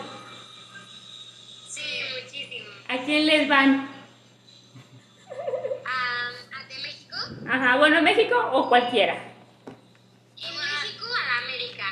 Sí, 1.69 1.83
muchísimo. 2.23 2.69
¿A 2.89 2.99
quién 3.05 3.27
les 3.27 3.49
van? 3.49 3.89
Ah, 5.87 6.31
¿A 6.59 6.69
de 6.69 6.79
México? 6.79 7.17
Ajá, 7.63 7.77
bueno, 7.77 8.03
México 8.03 8.35
o 8.55 8.69
cualquiera. 8.69 9.13
En 9.15 10.57
México 10.57 11.07
a 11.07 11.27
la 11.29 11.39
América. 11.47 11.85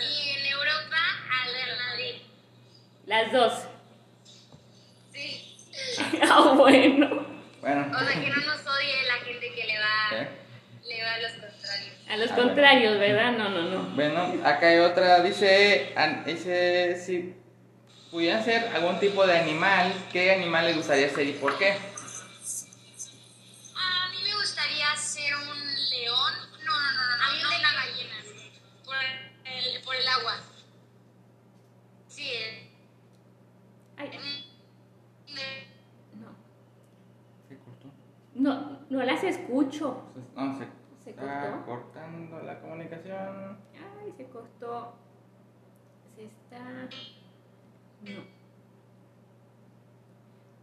Y 0.00 0.30
en 0.40 0.46
Europa 0.46 0.96
al 1.40 1.54
Real 1.54 1.78
Madrid. 1.88 2.14
Las 3.06 3.32
dos. 3.32 3.52
Sí. 5.12 5.56
ah, 6.28 6.54
bueno. 6.56 7.26
Bueno, 7.60 7.86
O 7.94 7.98
sea, 8.04 8.20
que 8.20 8.28
no 8.28 8.36
nos 8.38 8.60
odie 8.66 9.06
la 9.06 9.24
gente 9.24 9.52
que 9.54 9.64
le 9.64 9.78
va, 9.78 10.26
le 10.84 11.04
va 11.04 11.14
a 11.14 11.18
los 11.20 11.30
contrarios. 11.32 11.94
A 12.10 12.16
los 12.16 12.30
Ah, 12.32 12.34
contrarios, 12.34 12.98
¿verdad? 12.98 13.32
No, 13.38 13.48
no, 13.50 13.62
no. 13.62 13.82
Bueno, 13.94 14.34
acá 14.44 14.66
hay 14.66 14.78
otra, 14.80 15.20
dice, 15.22 15.92
an- 15.94 16.24
dice, 16.24 17.00
si 17.00 17.34
pudieran 18.10 18.44
ser 18.44 18.68
algún 18.74 18.98
tipo 18.98 19.24
de 19.28 19.38
animal, 19.38 19.92
¿qué 20.12 20.32
animal 20.32 20.66
les 20.66 20.76
gustaría 20.76 21.08
ser 21.08 21.28
y 21.28 21.32
por 21.34 21.56
qué? 21.56 21.76
No, 40.36 40.56
se, 40.58 40.66
¿Se 41.02 41.10
está 41.10 41.50
cortó? 41.50 41.66
cortando 41.66 42.42
la 42.42 42.60
comunicación. 42.60 43.58
Ay, 44.00 44.12
se 44.16 44.24
cortó. 44.26 44.94
Se 46.16 46.24
está. 46.26 46.88
No. 48.02 48.22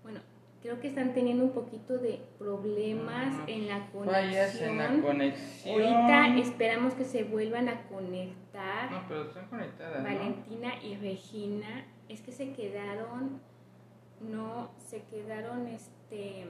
Bueno, 0.04 0.20
creo 0.62 0.80
que 0.80 0.88
están 0.88 1.14
teniendo 1.14 1.44
un 1.44 1.52
poquito 1.52 1.98
de 1.98 2.22
problemas 2.40 3.36
Ah, 3.40 3.44
en 3.48 3.68
la 3.68 3.80
Fallas 3.86 4.60
en 4.62 4.78
la 4.78 4.88
conexión. 4.88 5.02
conexión. 5.02 5.84
Ahorita 5.96 6.38
esperamos 6.40 6.94
que 6.96 7.06
se 7.06 7.24
vuelvan 7.24 7.70
a 7.70 7.84
conectar. 7.88 8.92
No, 8.92 9.04
pero 9.08 9.24
están 9.24 9.48
conectadas. 9.48 9.98
¿no? 9.98 10.04
Valentina 10.04 10.74
y 10.84 10.96
Regina. 10.98 11.86
Es 12.10 12.22
que 12.22 12.32
se 12.32 12.52
quedaron. 12.54 13.40
No, 14.22 14.72
se 14.78 15.04
quedaron 15.04 15.68
este. 15.68 16.46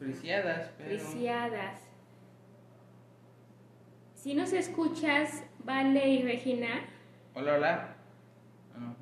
Friciadas, 0.00 0.70
pero. 0.78 0.98
Friciadas. 0.98 1.78
Si 4.14 4.34
nos 4.34 4.52
escuchas, 4.54 5.44
Vale 5.58 6.08
y 6.08 6.22
Regina, 6.22 6.86
Hola, 7.34 7.54
hola. 7.54 7.88
Ah, 8.74 8.94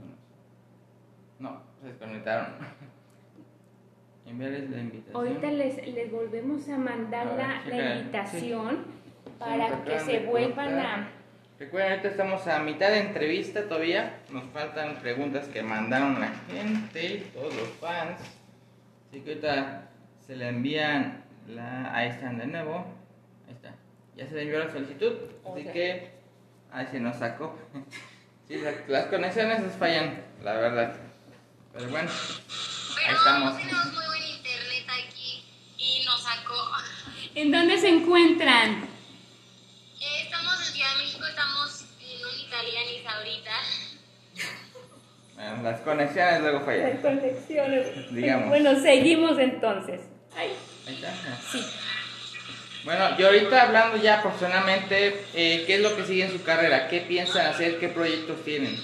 No, 1.38 1.50
no, 1.50 1.62
se 1.80 1.86
desconectaron. 1.86 2.46
Enviarles 4.26 4.70
la 4.70 4.78
invitación. 4.78 5.16
ahorita 5.16 5.50
les, 5.52 5.86
les 5.86 6.10
volvemos 6.10 6.68
a 6.68 6.76
mandar 6.76 7.28
A 7.28 7.64
ver, 7.64 7.74
la, 7.76 7.96
invitación 7.96 8.84
Sí, 9.24 9.30
para 9.38 9.84
que 9.84 10.00
se 10.00 10.26
vuelvan 10.26 10.78
a... 10.80 11.08
Recuerden, 11.60 11.92
ahorita 11.92 12.08
estamos 12.08 12.46
a 12.48 12.58
mitad 12.58 12.90
de 12.90 13.00
entrevista 13.00 13.68
todavía. 13.68 14.18
Nos 14.30 14.44
faltan 14.50 14.96
preguntas 14.96 15.46
que 15.46 15.62
mandaron 15.62 16.20
la 16.20 16.32
gente, 16.50 17.24
todos 17.32 17.54
los 17.54 17.68
fans. 17.80 18.20
Así 19.08 19.20
que 19.20 19.30
ahorita 19.30 19.87
se 20.28 20.36
le 20.36 20.48
envían 20.48 21.24
la. 21.48 21.92
Ahí 21.94 22.10
están 22.10 22.38
de 22.38 22.46
nuevo. 22.46 22.86
Ahí 23.48 23.54
está. 23.54 23.74
Ya 24.16 24.28
se 24.28 24.34
le 24.36 24.42
envió 24.42 24.60
la 24.60 24.70
solicitud. 24.70 25.12
Así 25.50 25.64
que. 25.64 26.10
Ahí 26.70 26.86
se 26.90 27.00
nos 27.00 27.16
sacó. 27.16 27.58
Sí, 28.48 28.56
la- 28.56 28.72
las 28.88 29.06
conexiones 29.08 29.60
nos 29.60 29.74
fallan, 29.74 30.22
la 30.42 30.54
verdad. 30.54 30.96
Pero 31.74 31.90
bueno, 31.90 32.08
ahí 32.10 32.94
Pero 33.04 33.18
estamos. 33.18 33.58
tenemos 33.58 33.84
muy 33.92 34.06
buen 34.06 34.22
internet 34.22 34.86
aquí 34.88 35.44
y 35.76 36.02
nos 36.06 36.22
sacó. 36.22 36.54
¿En 37.34 37.52
dónde 37.52 37.76
se 37.76 37.88
encuentran? 37.90 38.84
Eh, 40.00 40.22
estamos 40.24 40.66
en 40.66 40.72
Ciudad 40.72 40.92
de 40.96 41.04
México, 41.04 41.26
estamos 41.26 41.84
en 42.00 42.26
un 42.26 42.40
italianis 42.46 43.06
ahorita. 43.06 43.52
Bueno, 45.34 45.62
las 45.62 45.80
conexiones 45.80 46.40
luego 46.40 46.60
fallan. 46.64 46.96
conexiones. 47.02 48.14
Digamos. 48.14 48.48
Bueno, 48.48 48.80
seguimos 48.80 49.38
entonces. 49.38 50.00
Ay, 50.36 50.52
Ahí 50.86 50.94
está. 50.94 51.14
sí. 51.50 51.64
Bueno, 52.84 53.10
y 53.18 53.22
ahorita 53.22 53.62
hablando 53.62 53.96
ya 54.00 54.22
profesionalmente, 54.22 55.26
eh, 55.34 55.64
¿qué 55.66 55.74
es 55.74 55.80
lo 55.80 55.94
que 55.96 56.04
sigue 56.06 56.24
en 56.24 56.32
su 56.32 56.42
carrera? 56.42 56.88
¿Qué 56.88 57.00
piensan 57.00 57.46
hacer? 57.48 57.78
¿Qué 57.80 57.88
proyectos 57.88 58.42
tienen? 58.44 58.76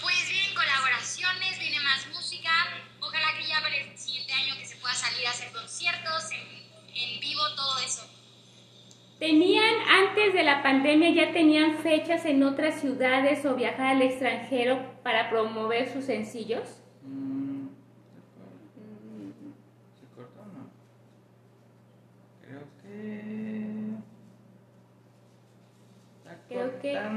Pues 0.00 0.28
vienen 0.30 0.54
colaboraciones, 0.54 1.58
viene 1.58 1.78
más 1.80 2.06
música. 2.08 2.50
Ojalá 3.00 3.36
que 3.38 3.46
ya 3.46 3.60
para 3.60 3.76
el 3.76 3.96
siguiente 3.98 4.32
año 4.32 4.56
que 4.58 4.66
se 4.66 4.76
pueda 4.76 4.94
salir 4.94 5.26
a 5.26 5.30
hacer 5.30 5.52
conciertos 5.52 6.30
en, 6.32 6.40
en 6.96 7.20
vivo, 7.20 7.42
todo 7.54 7.78
eso. 7.80 8.06
¿Tenían, 9.20 9.74
antes 9.86 10.32
de 10.32 10.42
la 10.42 10.62
pandemia, 10.62 11.10
ya 11.10 11.32
tenían 11.34 11.78
fechas 11.82 12.24
en 12.24 12.42
otras 12.42 12.80
ciudades 12.80 13.44
o 13.44 13.54
viajar 13.54 13.88
al 13.96 14.02
extranjero 14.02 14.94
para 15.02 15.28
promover 15.28 15.92
sus 15.92 16.06
sencillos? 16.06 16.62
Mm, 17.02 17.68
¿Se 20.00 20.06
cortó 20.16 20.40
o 20.40 20.46
no? 20.46 20.70
Creo 26.48 26.78
que... 26.80 26.92
Está 26.92 27.10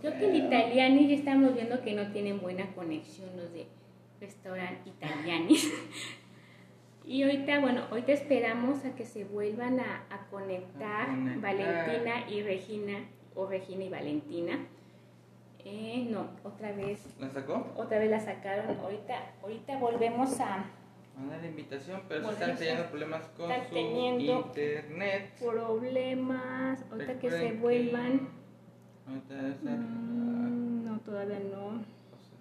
Creo 0.00 0.12
que- 0.18 0.46
pero- 0.48 0.74
ya 0.74 0.86
estamos 1.14 1.54
viendo 1.54 1.82
que 1.82 1.92
no 1.94 2.10
tienen 2.12 2.40
buena 2.40 2.66
conexión 2.74 3.28
los 3.36 3.52
de 3.52 3.66
restaurante 4.20 4.88
Italiani. 4.90 5.56
y 7.04 7.22
ahorita, 7.24 7.60
bueno, 7.60 7.82
ahorita 7.90 8.12
esperamos 8.12 8.84
a 8.84 8.94
que 8.94 9.04
se 9.04 9.24
vuelvan 9.24 9.80
a, 9.80 10.04
a 10.10 10.26
conectar, 10.30 11.02
A 11.10 11.14
conectar. 11.14 11.40
Valentina 11.40 12.30
y 12.30 12.42
Regina, 12.42 12.98
o 13.34 13.46
Regina 13.46 13.84
y 13.84 13.88
Valentina. 13.88 14.58
Eh, 15.64 16.06
no, 16.08 16.28
otra 16.44 16.70
vez, 16.72 17.04
¿La 17.18 17.28
sacó? 17.28 17.72
otra 17.76 17.98
vez 17.98 18.08
la 18.10 18.20
sacaron. 18.20 18.78
Ahorita, 18.78 19.32
ahorita 19.42 19.78
volvemos 19.78 20.38
a 20.40 20.64
Mandar 21.16 21.40
la 21.40 21.46
invitación, 21.46 22.02
pero 22.08 22.20
se 22.20 22.26
Volvemos 22.26 22.42
están 22.42 22.58
teniendo 22.58 22.90
problemas 22.90 23.22
con 23.36 23.50
están 23.50 23.68
su 23.68 23.74
teniendo- 23.74 24.32
internet. 24.48 25.30
problemas. 25.40 26.84
Ahorita 26.90 27.18
que 27.18 27.30
se 27.30 27.52
vuelvan. 27.52 28.28
Ahorita 29.08 29.48
esa- 29.48 29.70
Mm, 29.76 30.84
no, 30.84 30.98
todavía 31.00 31.38
no. 31.40 31.82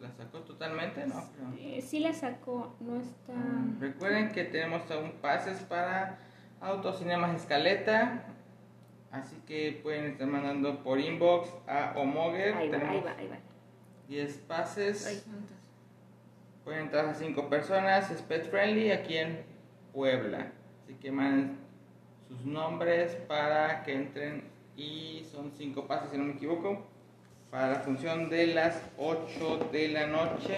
¿La 0.02 0.12
sacó 0.12 0.40
totalmente? 0.40 1.08
No, 1.08 1.14
creo. 1.14 1.54
Eh, 1.78 1.82
sí 1.82 2.00
la 2.00 2.14
sacó, 2.14 2.76
no 2.82 2.98
está. 3.00 3.34
Recuerden 3.80 4.32
que 4.34 4.44
tenemos 4.44 4.90
aún 4.92 5.14
pases 5.22 5.60
para 5.60 6.20
Autocinemas 6.60 7.34
Escaleta. 7.42 8.24
Así 9.12 9.38
que 9.48 9.80
pueden 9.82 10.06
estar 10.12 10.28
mandando 10.28 10.84
por 10.84 11.00
inbox 11.00 11.50
a 11.68 11.94
Omoger. 11.98 12.54
Ahí 12.54 12.54
va, 12.54 12.60
ahí 12.60 12.70
Tenemos 12.72 13.06
va, 13.06 13.12
ahí 13.18 13.28
va. 13.30 13.38
10 14.10 14.38
pases. 14.40 15.08
Ay. 15.08 15.22
Pueden 16.66 16.82
entrar 16.82 17.06
a 17.06 17.14
5 17.14 17.48
personas. 17.48 18.10
Es 18.10 18.24
pet 18.24 18.50
friendly 18.50 18.92
aquí 18.92 19.18
en 19.18 19.46
Puebla. 19.94 20.52
Así 20.84 20.96
que 20.96 21.12
manden 21.12 21.60
sus 22.28 22.44
nombres 22.44 23.16
para 23.28 23.84
que 23.84 23.94
entren. 23.94 24.44
Y 24.76 25.24
son 25.32 25.52
5 25.52 25.88
pases, 25.88 26.10
si 26.10 26.18
no 26.18 26.24
me 26.26 26.34
equivoco. 26.34 26.88
Para 27.52 27.70
la 27.70 27.80
función 27.82 28.30
de 28.32 28.48
las 28.48 28.82
8 28.98 29.70
de 29.72 29.90
la 29.90 30.08
noche. 30.08 30.56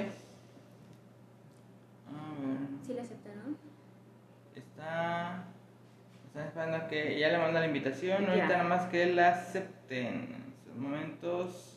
A 2.07 2.41
ver. 2.41 2.85
¿Sí 2.85 2.93
la 2.93 3.01
aceptaron? 3.01 3.57
Está. 4.55 5.43
Están 6.25 6.47
esperando 6.47 6.77
a 6.77 6.87
que 6.87 7.19
ya 7.19 7.27
le 7.27 7.37
mandan 7.37 7.61
la 7.61 7.67
invitación. 7.67 8.25
Ahorita 8.27 8.47
nada 8.47 8.63
más 8.63 8.85
que 8.85 9.07
la 9.07 9.27
acepten. 9.29 10.07
En 10.07 10.53
estos 10.57 10.75
momentos. 10.77 11.76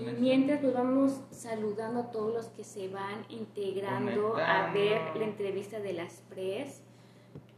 Y 0.00 0.20
mientras 0.20 0.60
pues 0.60 0.72
vamos 0.74 1.20
saludando 1.30 2.00
a 2.00 2.10
todos 2.10 2.34
los 2.34 2.46
que 2.46 2.64
se 2.64 2.88
van 2.88 3.24
integrando 3.28 4.36
a 4.36 4.72
ver 4.72 5.00
la 5.16 5.24
entrevista 5.24 5.80
de 5.80 5.92
las 5.94 6.22
pres. 6.28 6.82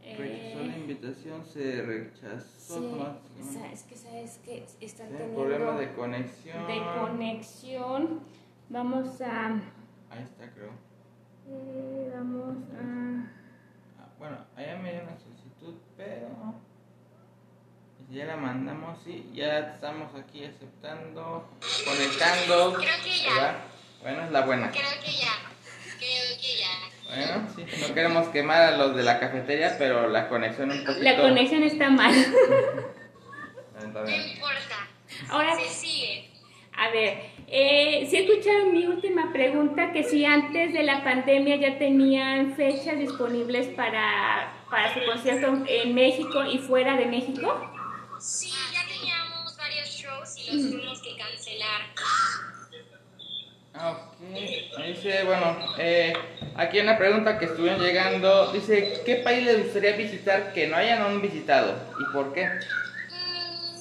Rechazó 0.03 0.63
la 0.65 0.75
Eh, 0.75 0.79
invitación, 0.79 1.45
se 1.45 1.81
rechazó 1.83 2.79
sí, 2.79 3.59
es 3.71 3.83
que 3.83 3.95
sabes 3.95 4.39
que 4.43 4.65
están 4.81 5.07
Tienen 5.09 5.27
teniendo 5.29 5.41
problemas 5.41 5.79
de 5.79 5.93
conexión. 5.93 6.67
de 6.67 6.81
conexión. 6.99 8.19
Vamos 8.69 9.21
a 9.21 9.47
Ahí 10.09 10.23
está, 10.23 10.49
creo. 10.51 10.71
eh, 11.47 12.11
vamos 12.15 12.57
a 12.73 13.29
Ah, 14.01 14.07
bueno, 14.17 14.37
allá 14.55 14.77
me 14.79 14.91
solicitud, 15.19 15.19
pero. 15.19 15.40
Ya 18.11 18.25
la 18.25 18.35
mandamos, 18.35 18.99
sí, 19.05 19.25
ya 19.33 19.59
estamos 19.59 20.09
aquí 20.19 20.43
aceptando, 20.43 21.47
conectando. 21.85 22.73
Creo 22.73 22.95
que 23.01 23.17
ya. 23.23 23.33
¿verdad? 23.33 23.55
Bueno, 24.01 24.23
es 24.25 24.31
la 24.31 24.41
buena. 24.41 24.69
Creo 24.69 24.83
que 25.01 25.11
ya. 25.13 25.31
Creo 25.97 26.37
que 26.41 26.57
ya. 26.59 26.91
Bueno, 27.07 27.47
sí, 27.55 27.87
no 27.87 27.93
queremos 27.93 28.27
quemar 28.27 28.61
a 28.63 28.77
los 28.77 28.97
de 28.97 29.03
la 29.03 29.17
cafetería, 29.17 29.77
pero 29.77 30.09
la 30.09 30.27
conexión 30.27 30.71
un 30.71 30.83
poquito. 30.83 31.03
la 31.03 31.21
conexión 31.21 31.63
está 31.63 31.89
mal. 31.89 32.13
No 33.81 34.09
importa. 34.09 34.87
Ahora 35.29 35.55
Se 35.55 35.69
sigue. 35.69 36.29
A 36.75 36.89
ver, 36.89 37.17
eh, 37.47 38.07
si 38.09 38.17
escucharon 38.17 38.73
mi 38.73 38.87
última 38.87 39.31
pregunta, 39.31 39.93
que 39.93 40.03
si 40.03 40.25
antes 40.25 40.73
de 40.73 40.83
la 40.83 41.01
pandemia 41.05 41.55
ya 41.55 41.77
tenían 41.77 42.55
fechas 42.55 42.99
disponibles 42.99 43.67
para, 43.67 44.51
para 44.69 44.93
su 44.93 44.99
concierto 45.05 45.63
en 45.65 45.95
México 45.95 46.43
y 46.43 46.57
fuera 46.57 46.97
de 46.97 47.05
México. 47.05 47.70
Sí, 48.21 48.53
ya 48.71 48.85
teníamos 48.87 49.57
varios 49.57 49.89
shows 49.89 50.37
y 50.37 50.51
los 50.51 50.69
tuvimos 50.71 51.01
que 51.01 51.17
cancelar. 51.17 51.81
Ah, 53.73 53.91
ok. 53.91 54.19
Dice, 54.85 55.23
bueno, 55.23 55.57
eh, 55.79 56.13
aquí 56.55 56.77
hay 56.77 56.83
una 56.83 56.99
pregunta 56.99 57.39
que 57.39 57.45
estuvieron 57.45 57.81
llegando. 57.81 58.51
Dice, 58.51 59.01
¿qué 59.05 59.15
país 59.17 59.43
les 59.43 59.63
gustaría 59.63 59.93
visitar 59.93 60.53
que 60.53 60.67
no 60.67 60.75
hayan 60.77 61.01
aún 61.01 61.19
visitado? 61.19 61.75
¿Y 61.99 62.13
por 62.13 62.31
qué? 62.33 62.45
Mm, 63.09 63.75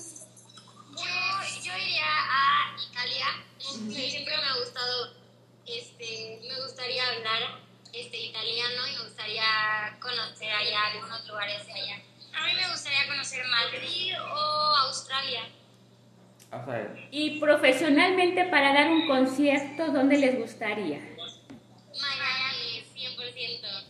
yo, 0.97 1.63
yo 1.63 1.77
iría 1.77 2.07
a 2.07 2.77
Italia. 2.91 3.27
Mm, 3.59 3.91
Siempre 3.91 4.37
me 4.39 4.45
ha 4.45 4.57
gustado, 4.59 5.13
este, 5.67 6.41
me 6.49 6.63
gustaría 6.63 7.07
hablar 7.09 7.61
este, 7.93 8.17
italiano 8.19 8.87
y 8.89 8.97
me 8.97 9.05
gustaría 9.05 9.99
conocer 10.01 10.51
allá 10.51 10.87
algunos 10.87 11.29
lugares 11.29 11.67
de 11.67 11.73
allá. 11.75 12.03
A 12.35 12.47
mí 12.47 12.53
me 12.55 12.71
gustaría 12.71 13.07
conocer 13.09 13.45
Madrid 13.47 14.15
o 14.21 14.77
Australia. 14.87 15.43
Ver. 16.67 17.09
Y 17.13 17.39
profesionalmente 17.39 18.45
para 18.47 18.73
dar 18.73 18.89
un 18.89 19.07
concierto, 19.07 19.93
¿dónde 19.93 20.19
les 20.19 20.37
gustaría? 20.37 20.99
Miami, 22.01 22.85
100%. 22.95 23.85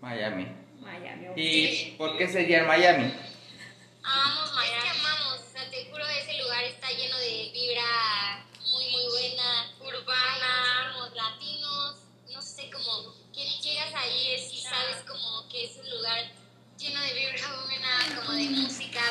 Miami. 0.00 0.46
Miami. 0.80 1.28
ok. 1.28 1.36
¿Y 1.36 1.94
por 1.98 2.16
qué 2.16 2.28
sería 2.28 2.60
en 2.60 2.66
Miami? 2.68 3.12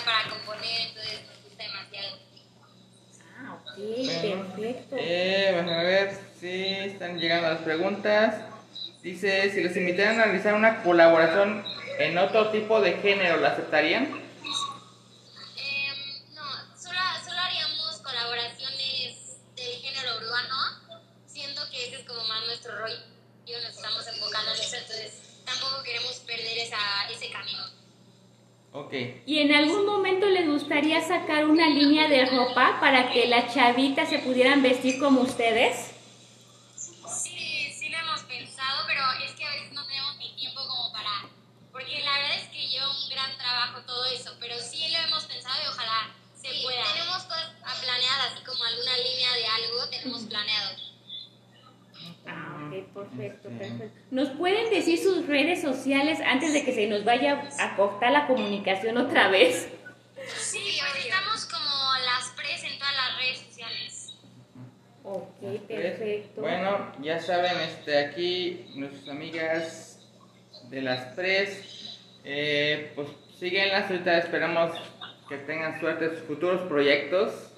Para 0.08 0.30
componer, 0.30 0.88
entonces 0.88 1.22
nos 1.28 1.43
gusta 1.43 1.63
demasiado. 1.63 2.17
Ah, 3.38 3.56
ok, 3.56 3.78
Bueno, 3.78 4.46
perfecto. 4.56 4.96
Eh, 4.98 5.54
vamos 5.54 5.74
a 5.74 5.84
ver 5.84 6.12
si 6.39 6.63
están 6.63 7.20
llegando 7.20 7.50
las 7.50 7.60
preguntas. 7.60 8.36
Dice, 9.04 9.52
si 9.52 9.62
los 9.62 9.76
invitaran 9.76 10.20
a 10.22 10.26
realizar 10.26 10.54
una 10.54 10.82
colaboración 10.82 11.63
en 12.00 12.17
otro 12.17 12.52
tipo 12.52 12.80
de 12.80 12.93
género, 12.93 13.38
¿la 13.38 13.50
aceptarían? 13.50 14.27
¿Y 28.91 29.39
en 29.39 29.54
algún 29.54 29.86
momento 29.86 30.26
les 30.28 30.47
gustaría 30.47 31.02
sacar 31.02 31.45
una 31.45 31.67
línea 31.69 32.08
de 32.08 32.26
ropa 32.26 32.78
para 32.80 33.12
que 33.12 33.28
las 33.28 33.54
chavitas 33.54 34.10
se 34.10 34.19
pudieran 34.19 34.62
vestir 34.62 35.00
como 35.00 35.21
ustedes? 35.21 35.91
Sí, 36.76 37.73
sí 37.73 37.89
lo 37.89 37.97
hemos 37.97 38.21
pensado, 38.23 38.86
pero 38.88 39.02
es 39.26 39.32
que 39.34 39.43
a 39.43 39.52
veces 39.52 39.73
no 39.73 39.86
tenemos 39.86 40.17
ni 40.17 40.36
tiempo 40.36 40.62
como 40.67 40.91
para... 40.93 41.30
Porque 41.71 42.00
la 42.02 42.13
verdad 42.13 42.38
es 42.38 42.50
que 42.50 42.67
lleva 42.67 42.89
un 42.89 43.10
gran 43.10 43.38
trabajo 43.38 43.82
todo 43.86 44.06
eso, 44.06 44.36
pero 44.39 44.56
sí 44.60 44.88
lo 44.89 44.97
hemos 45.00 45.26
pensado 45.26 45.56
y 45.63 45.67
ojalá 45.67 46.15
se 46.34 46.50
pueda. 46.63 46.84
Tenemos 46.93 47.23
cosas 47.23 47.52
planeadas, 47.84 48.34
así 48.34 48.43
como 48.43 48.63
alguna 48.63 48.97
línea 48.97 49.34
de 49.34 49.45
algo, 49.45 49.89
tenemos 49.89 50.23
planeado. 50.23 50.87
Perfecto, 52.94 53.50
perfecto. 53.50 54.00
¿Nos 54.12 54.30
pueden 54.30 54.70
decir 54.70 54.98
sus 54.98 55.28
redes 55.28 55.62
sociales 55.62 56.20
antes 56.26 56.54
de 56.54 56.63
que 56.63 56.74
se 56.74 56.88
nos 56.88 57.04
vaya 57.04 57.50
a 57.60 57.76
cortar 57.76 58.12
la 58.12 58.28
comunicación 58.28 58.98
otra 58.98 59.30
vez? 59.30 59.70
Sí, 60.36 60.80
pues 60.80 61.06
estamos 61.06 61.46
como 61.46 61.94
las 62.06 62.30
pres 62.36 62.63
en 62.63 62.78
todas 62.78 62.96
las 62.96 63.18
redes 63.18 63.40
sociales. 63.40 64.13
Ok, 65.04 65.68
perfecto. 65.68 66.42
Bueno, 66.42 66.92
ya 67.02 67.20
saben, 67.20 67.58
este, 67.62 67.98
aquí 67.98 68.66
nuestras 68.76 69.08
amigas 69.08 70.00
de 70.70 70.82
las 70.82 71.16
tres, 71.16 72.00
eh, 72.26 72.92
pues 72.96 73.08
síguenlas, 73.40 73.90
ahorita 73.90 74.18
esperamos 74.18 74.72
que 75.30 75.38
tengan 75.38 75.80
suerte 75.80 76.06
en 76.06 76.12
sus 76.12 76.22
futuros 76.22 76.62
proyectos, 76.68 77.54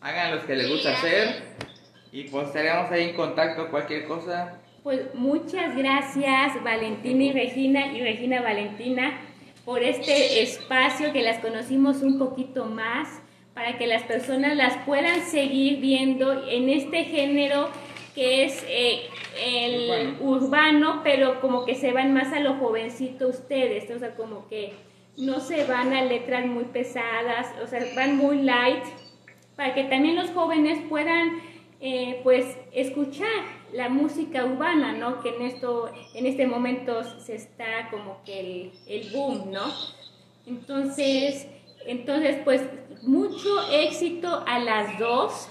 hagan 0.00 0.34
los 0.34 0.44
que 0.44 0.56
les 0.56 0.68
gusta 0.68 0.92
hacer 0.92 1.42
y 2.12 2.24
pues 2.24 2.48
estaremos 2.48 2.90
ahí 2.90 3.10
en 3.10 3.16
contacto, 3.16 3.70
cualquier 3.70 4.06
cosa. 4.06 4.59
Pues 4.82 5.14
muchas 5.14 5.76
gracias 5.76 6.64
Valentina 6.64 7.24
y 7.24 7.32
Regina 7.32 7.92
y 7.92 8.00
Regina 8.00 8.40
Valentina 8.40 9.12
por 9.66 9.82
este 9.82 10.42
espacio 10.42 11.12
que 11.12 11.20
las 11.20 11.38
conocimos 11.40 12.00
un 12.00 12.18
poquito 12.18 12.64
más 12.64 13.20
para 13.52 13.76
que 13.76 13.86
las 13.86 14.04
personas 14.04 14.56
las 14.56 14.78
puedan 14.86 15.20
seguir 15.20 15.80
viendo 15.80 16.48
en 16.48 16.70
este 16.70 17.04
género 17.04 17.68
que 18.14 18.44
es 18.44 18.64
eh, 18.68 19.02
el 19.44 20.16
urbano. 20.18 21.02
pero 21.04 21.42
como 21.42 21.66
que 21.66 21.74
se 21.74 21.92
van 21.92 22.14
más 22.14 22.32
a 22.32 22.40
lo 22.40 22.54
jovencito 22.54 23.28
ustedes, 23.28 23.90
o 23.90 23.98
sea, 23.98 24.14
como 24.14 24.48
que 24.48 24.72
no 25.18 25.40
se 25.40 25.64
van 25.64 25.92
a 25.92 26.04
letras 26.04 26.46
muy 26.46 26.64
pesadas, 26.64 27.48
o 27.62 27.66
sea, 27.66 27.84
van 27.94 28.16
muy 28.16 28.40
light 28.40 28.84
para 29.56 29.74
que 29.74 29.84
también 29.84 30.16
los 30.16 30.30
jóvenes 30.30 30.78
puedan 30.88 31.38
eh, 31.82 32.20
pues 32.22 32.56
escuchar 32.72 33.59
la 33.72 33.88
música 33.88 34.44
urbana, 34.44 34.92
¿no? 34.92 35.22
Que 35.22 35.36
en 35.36 35.42
esto, 35.42 35.90
en 36.14 36.26
este 36.26 36.46
momento 36.46 37.02
se 37.20 37.34
está 37.34 37.88
como 37.90 38.22
que 38.24 38.40
el, 38.40 38.72
el 38.86 39.10
boom, 39.10 39.52
¿no? 39.52 39.72
Entonces, 40.46 41.46
entonces 41.86 42.38
pues 42.44 42.62
mucho 43.02 43.70
éxito 43.70 44.44
a 44.46 44.58
las 44.58 44.98
dos, 44.98 45.48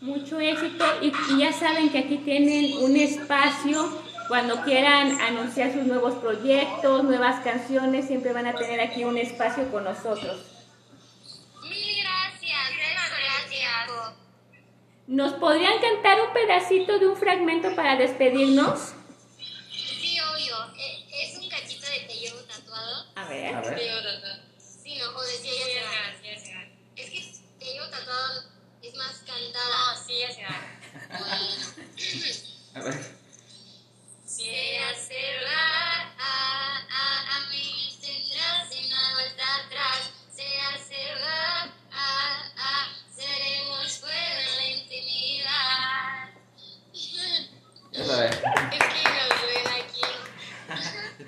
mucho 0.00 0.38
éxito 0.38 0.84
y, 1.02 1.12
y 1.32 1.38
ya 1.38 1.52
saben 1.52 1.90
que 1.90 1.98
aquí 1.98 2.18
tienen 2.18 2.78
un 2.78 2.96
espacio 2.96 3.88
cuando 4.28 4.62
quieran 4.62 5.20
anunciar 5.20 5.72
sus 5.72 5.84
nuevos 5.84 6.14
proyectos, 6.14 7.04
nuevas 7.04 7.42
canciones, 7.44 8.06
siempre 8.06 8.32
van 8.32 8.46
a 8.46 8.54
tener 8.54 8.80
aquí 8.80 9.04
un 9.04 9.16
espacio 9.16 9.70
con 9.70 9.84
nosotros. 9.84 10.44
Mil 11.62 12.02
gracias, 12.02 12.70
muchas 12.72 13.10
gracias. 13.10 14.16
¿Nos 15.06 15.34
podrían 15.34 15.78
cantar 15.80 16.20
un 16.20 16.32
pedacito 16.32 16.98
de 16.98 17.06
un 17.06 17.16
fragmento 17.16 17.74
para 17.76 17.96
despedirnos? 17.96 18.92
Sí, 19.70 20.18
obvio. 20.20 20.56
Eh, 20.76 21.06
Es 21.12 21.38
un 21.38 21.48
cachito 21.48 21.86
de 21.86 22.00
te 22.00 22.14
llevo 22.14 22.38
tatuado. 22.40 23.06
A 23.14 23.28
ver. 23.28 23.54
A 23.54 23.60
ver. 23.60 23.78
Sí, 24.58 24.98
no, 24.98 25.16
o 25.16 25.22
decía 25.22 25.52
ya 25.52 26.38
se 26.40 26.54
va. 26.54 26.62
Es 26.96 27.10
que 27.10 27.20
te 27.58 27.64
llevo 27.72 27.86
tatuado 27.88 28.42
es 28.82 28.94
más 28.96 29.16
cantada. 29.18 29.94
No, 29.94 30.06
sí, 30.06 30.18
ya 30.18 30.32
se 30.32 30.42
va. 30.42 30.56
A 32.74 32.82
ver. 32.82 33.15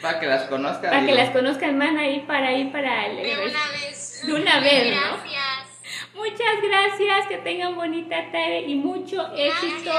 Para 0.01 0.21
que 0.21 0.27
las 0.27 0.45
conozcan. 0.45 0.91
Para 0.91 1.07
que 1.07 1.15
las 1.15 1.31
conozcan 1.31 1.79
más 1.79 1.97
ahí 1.97 2.25
para 2.27 2.53
ir 2.53 2.73
para 2.73 3.07
el 3.07 3.17
De 3.17 3.33
una 3.35 3.69
vez. 3.71 4.23
De 4.27 4.33
una 4.35 4.61
vez, 4.61 4.95
¿no? 4.95 5.17
Gracias. 5.17 5.69
Muchas 6.15 6.63
gracias, 6.63 7.29
que 7.29 7.39
tengan 7.39 7.77
bonita 7.77 8.17
tarde 8.33 8.63
y 8.67 8.75
mucho 8.75 9.33
éxito 9.37 9.93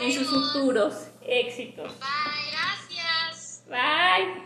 en 0.00 0.12
sus 0.12 0.30
futuros 0.30 1.08
éxitos. 1.26 1.98
Bye, 1.98 2.52
gracias. 2.52 3.64
Bye. 3.68 4.42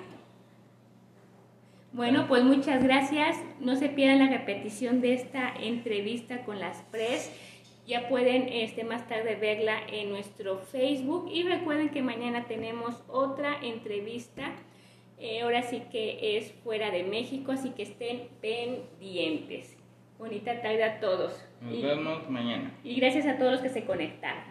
Bueno, 1.92 2.26
pues 2.28 2.44
muchas 2.44 2.82
gracias. 2.82 3.36
No 3.60 3.76
se 3.76 3.88
pierdan 3.88 4.20
la 4.20 4.38
repetición 4.38 5.00
de 5.00 5.14
esta 5.14 5.52
entrevista 5.60 6.44
con 6.44 6.60
las 6.60 6.78
pres. 6.90 7.30
Ya 7.86 8.08
pueden 8.08 8.48
este, 8.48 8.84
más 8.84 9.08
tarde 9.08 9.34
verla 9.36 9.80
en 9.90 10.10
nuestro 10.10 10.58
Facebook 10.58 11.30
y 11.32 11.42
recuerden 11.42 11.88
que 11.88 12.02
mañana 12.02 12.46
tenemos 12.46 13.02
otra 13.08 13.58
entrevista. 13.62 14.52
Eh, 15.20 15.40
ahora 15.42 15.62
sí 15.62 15.83
que 15.90 16.37
es 16.37 16.52
fuera 16.64 16.90
de 16.90 17.02
México, 17.02 17.52
así 17.52 17.70
que 17.70 17.83
estén 17.83 18.28
pendientes. 18.40 19.76
Bonita 20.18 20.61
tarde 20.62 20.85
a 20.85 21.00
todos. 21.00 21.44
Nos 21.61 21.74
y, 21.74 21.83
vemos 21.83 22.28
mañana. 22.31 22.72
Y 22.85 22.96
gracias 22.96 23.26
a 23.26 23.37
todos 23.37 23.52
los 23.52 23.61
que 23.61 23.68
se 23.68 23.85
conectaron. 23.85 24.44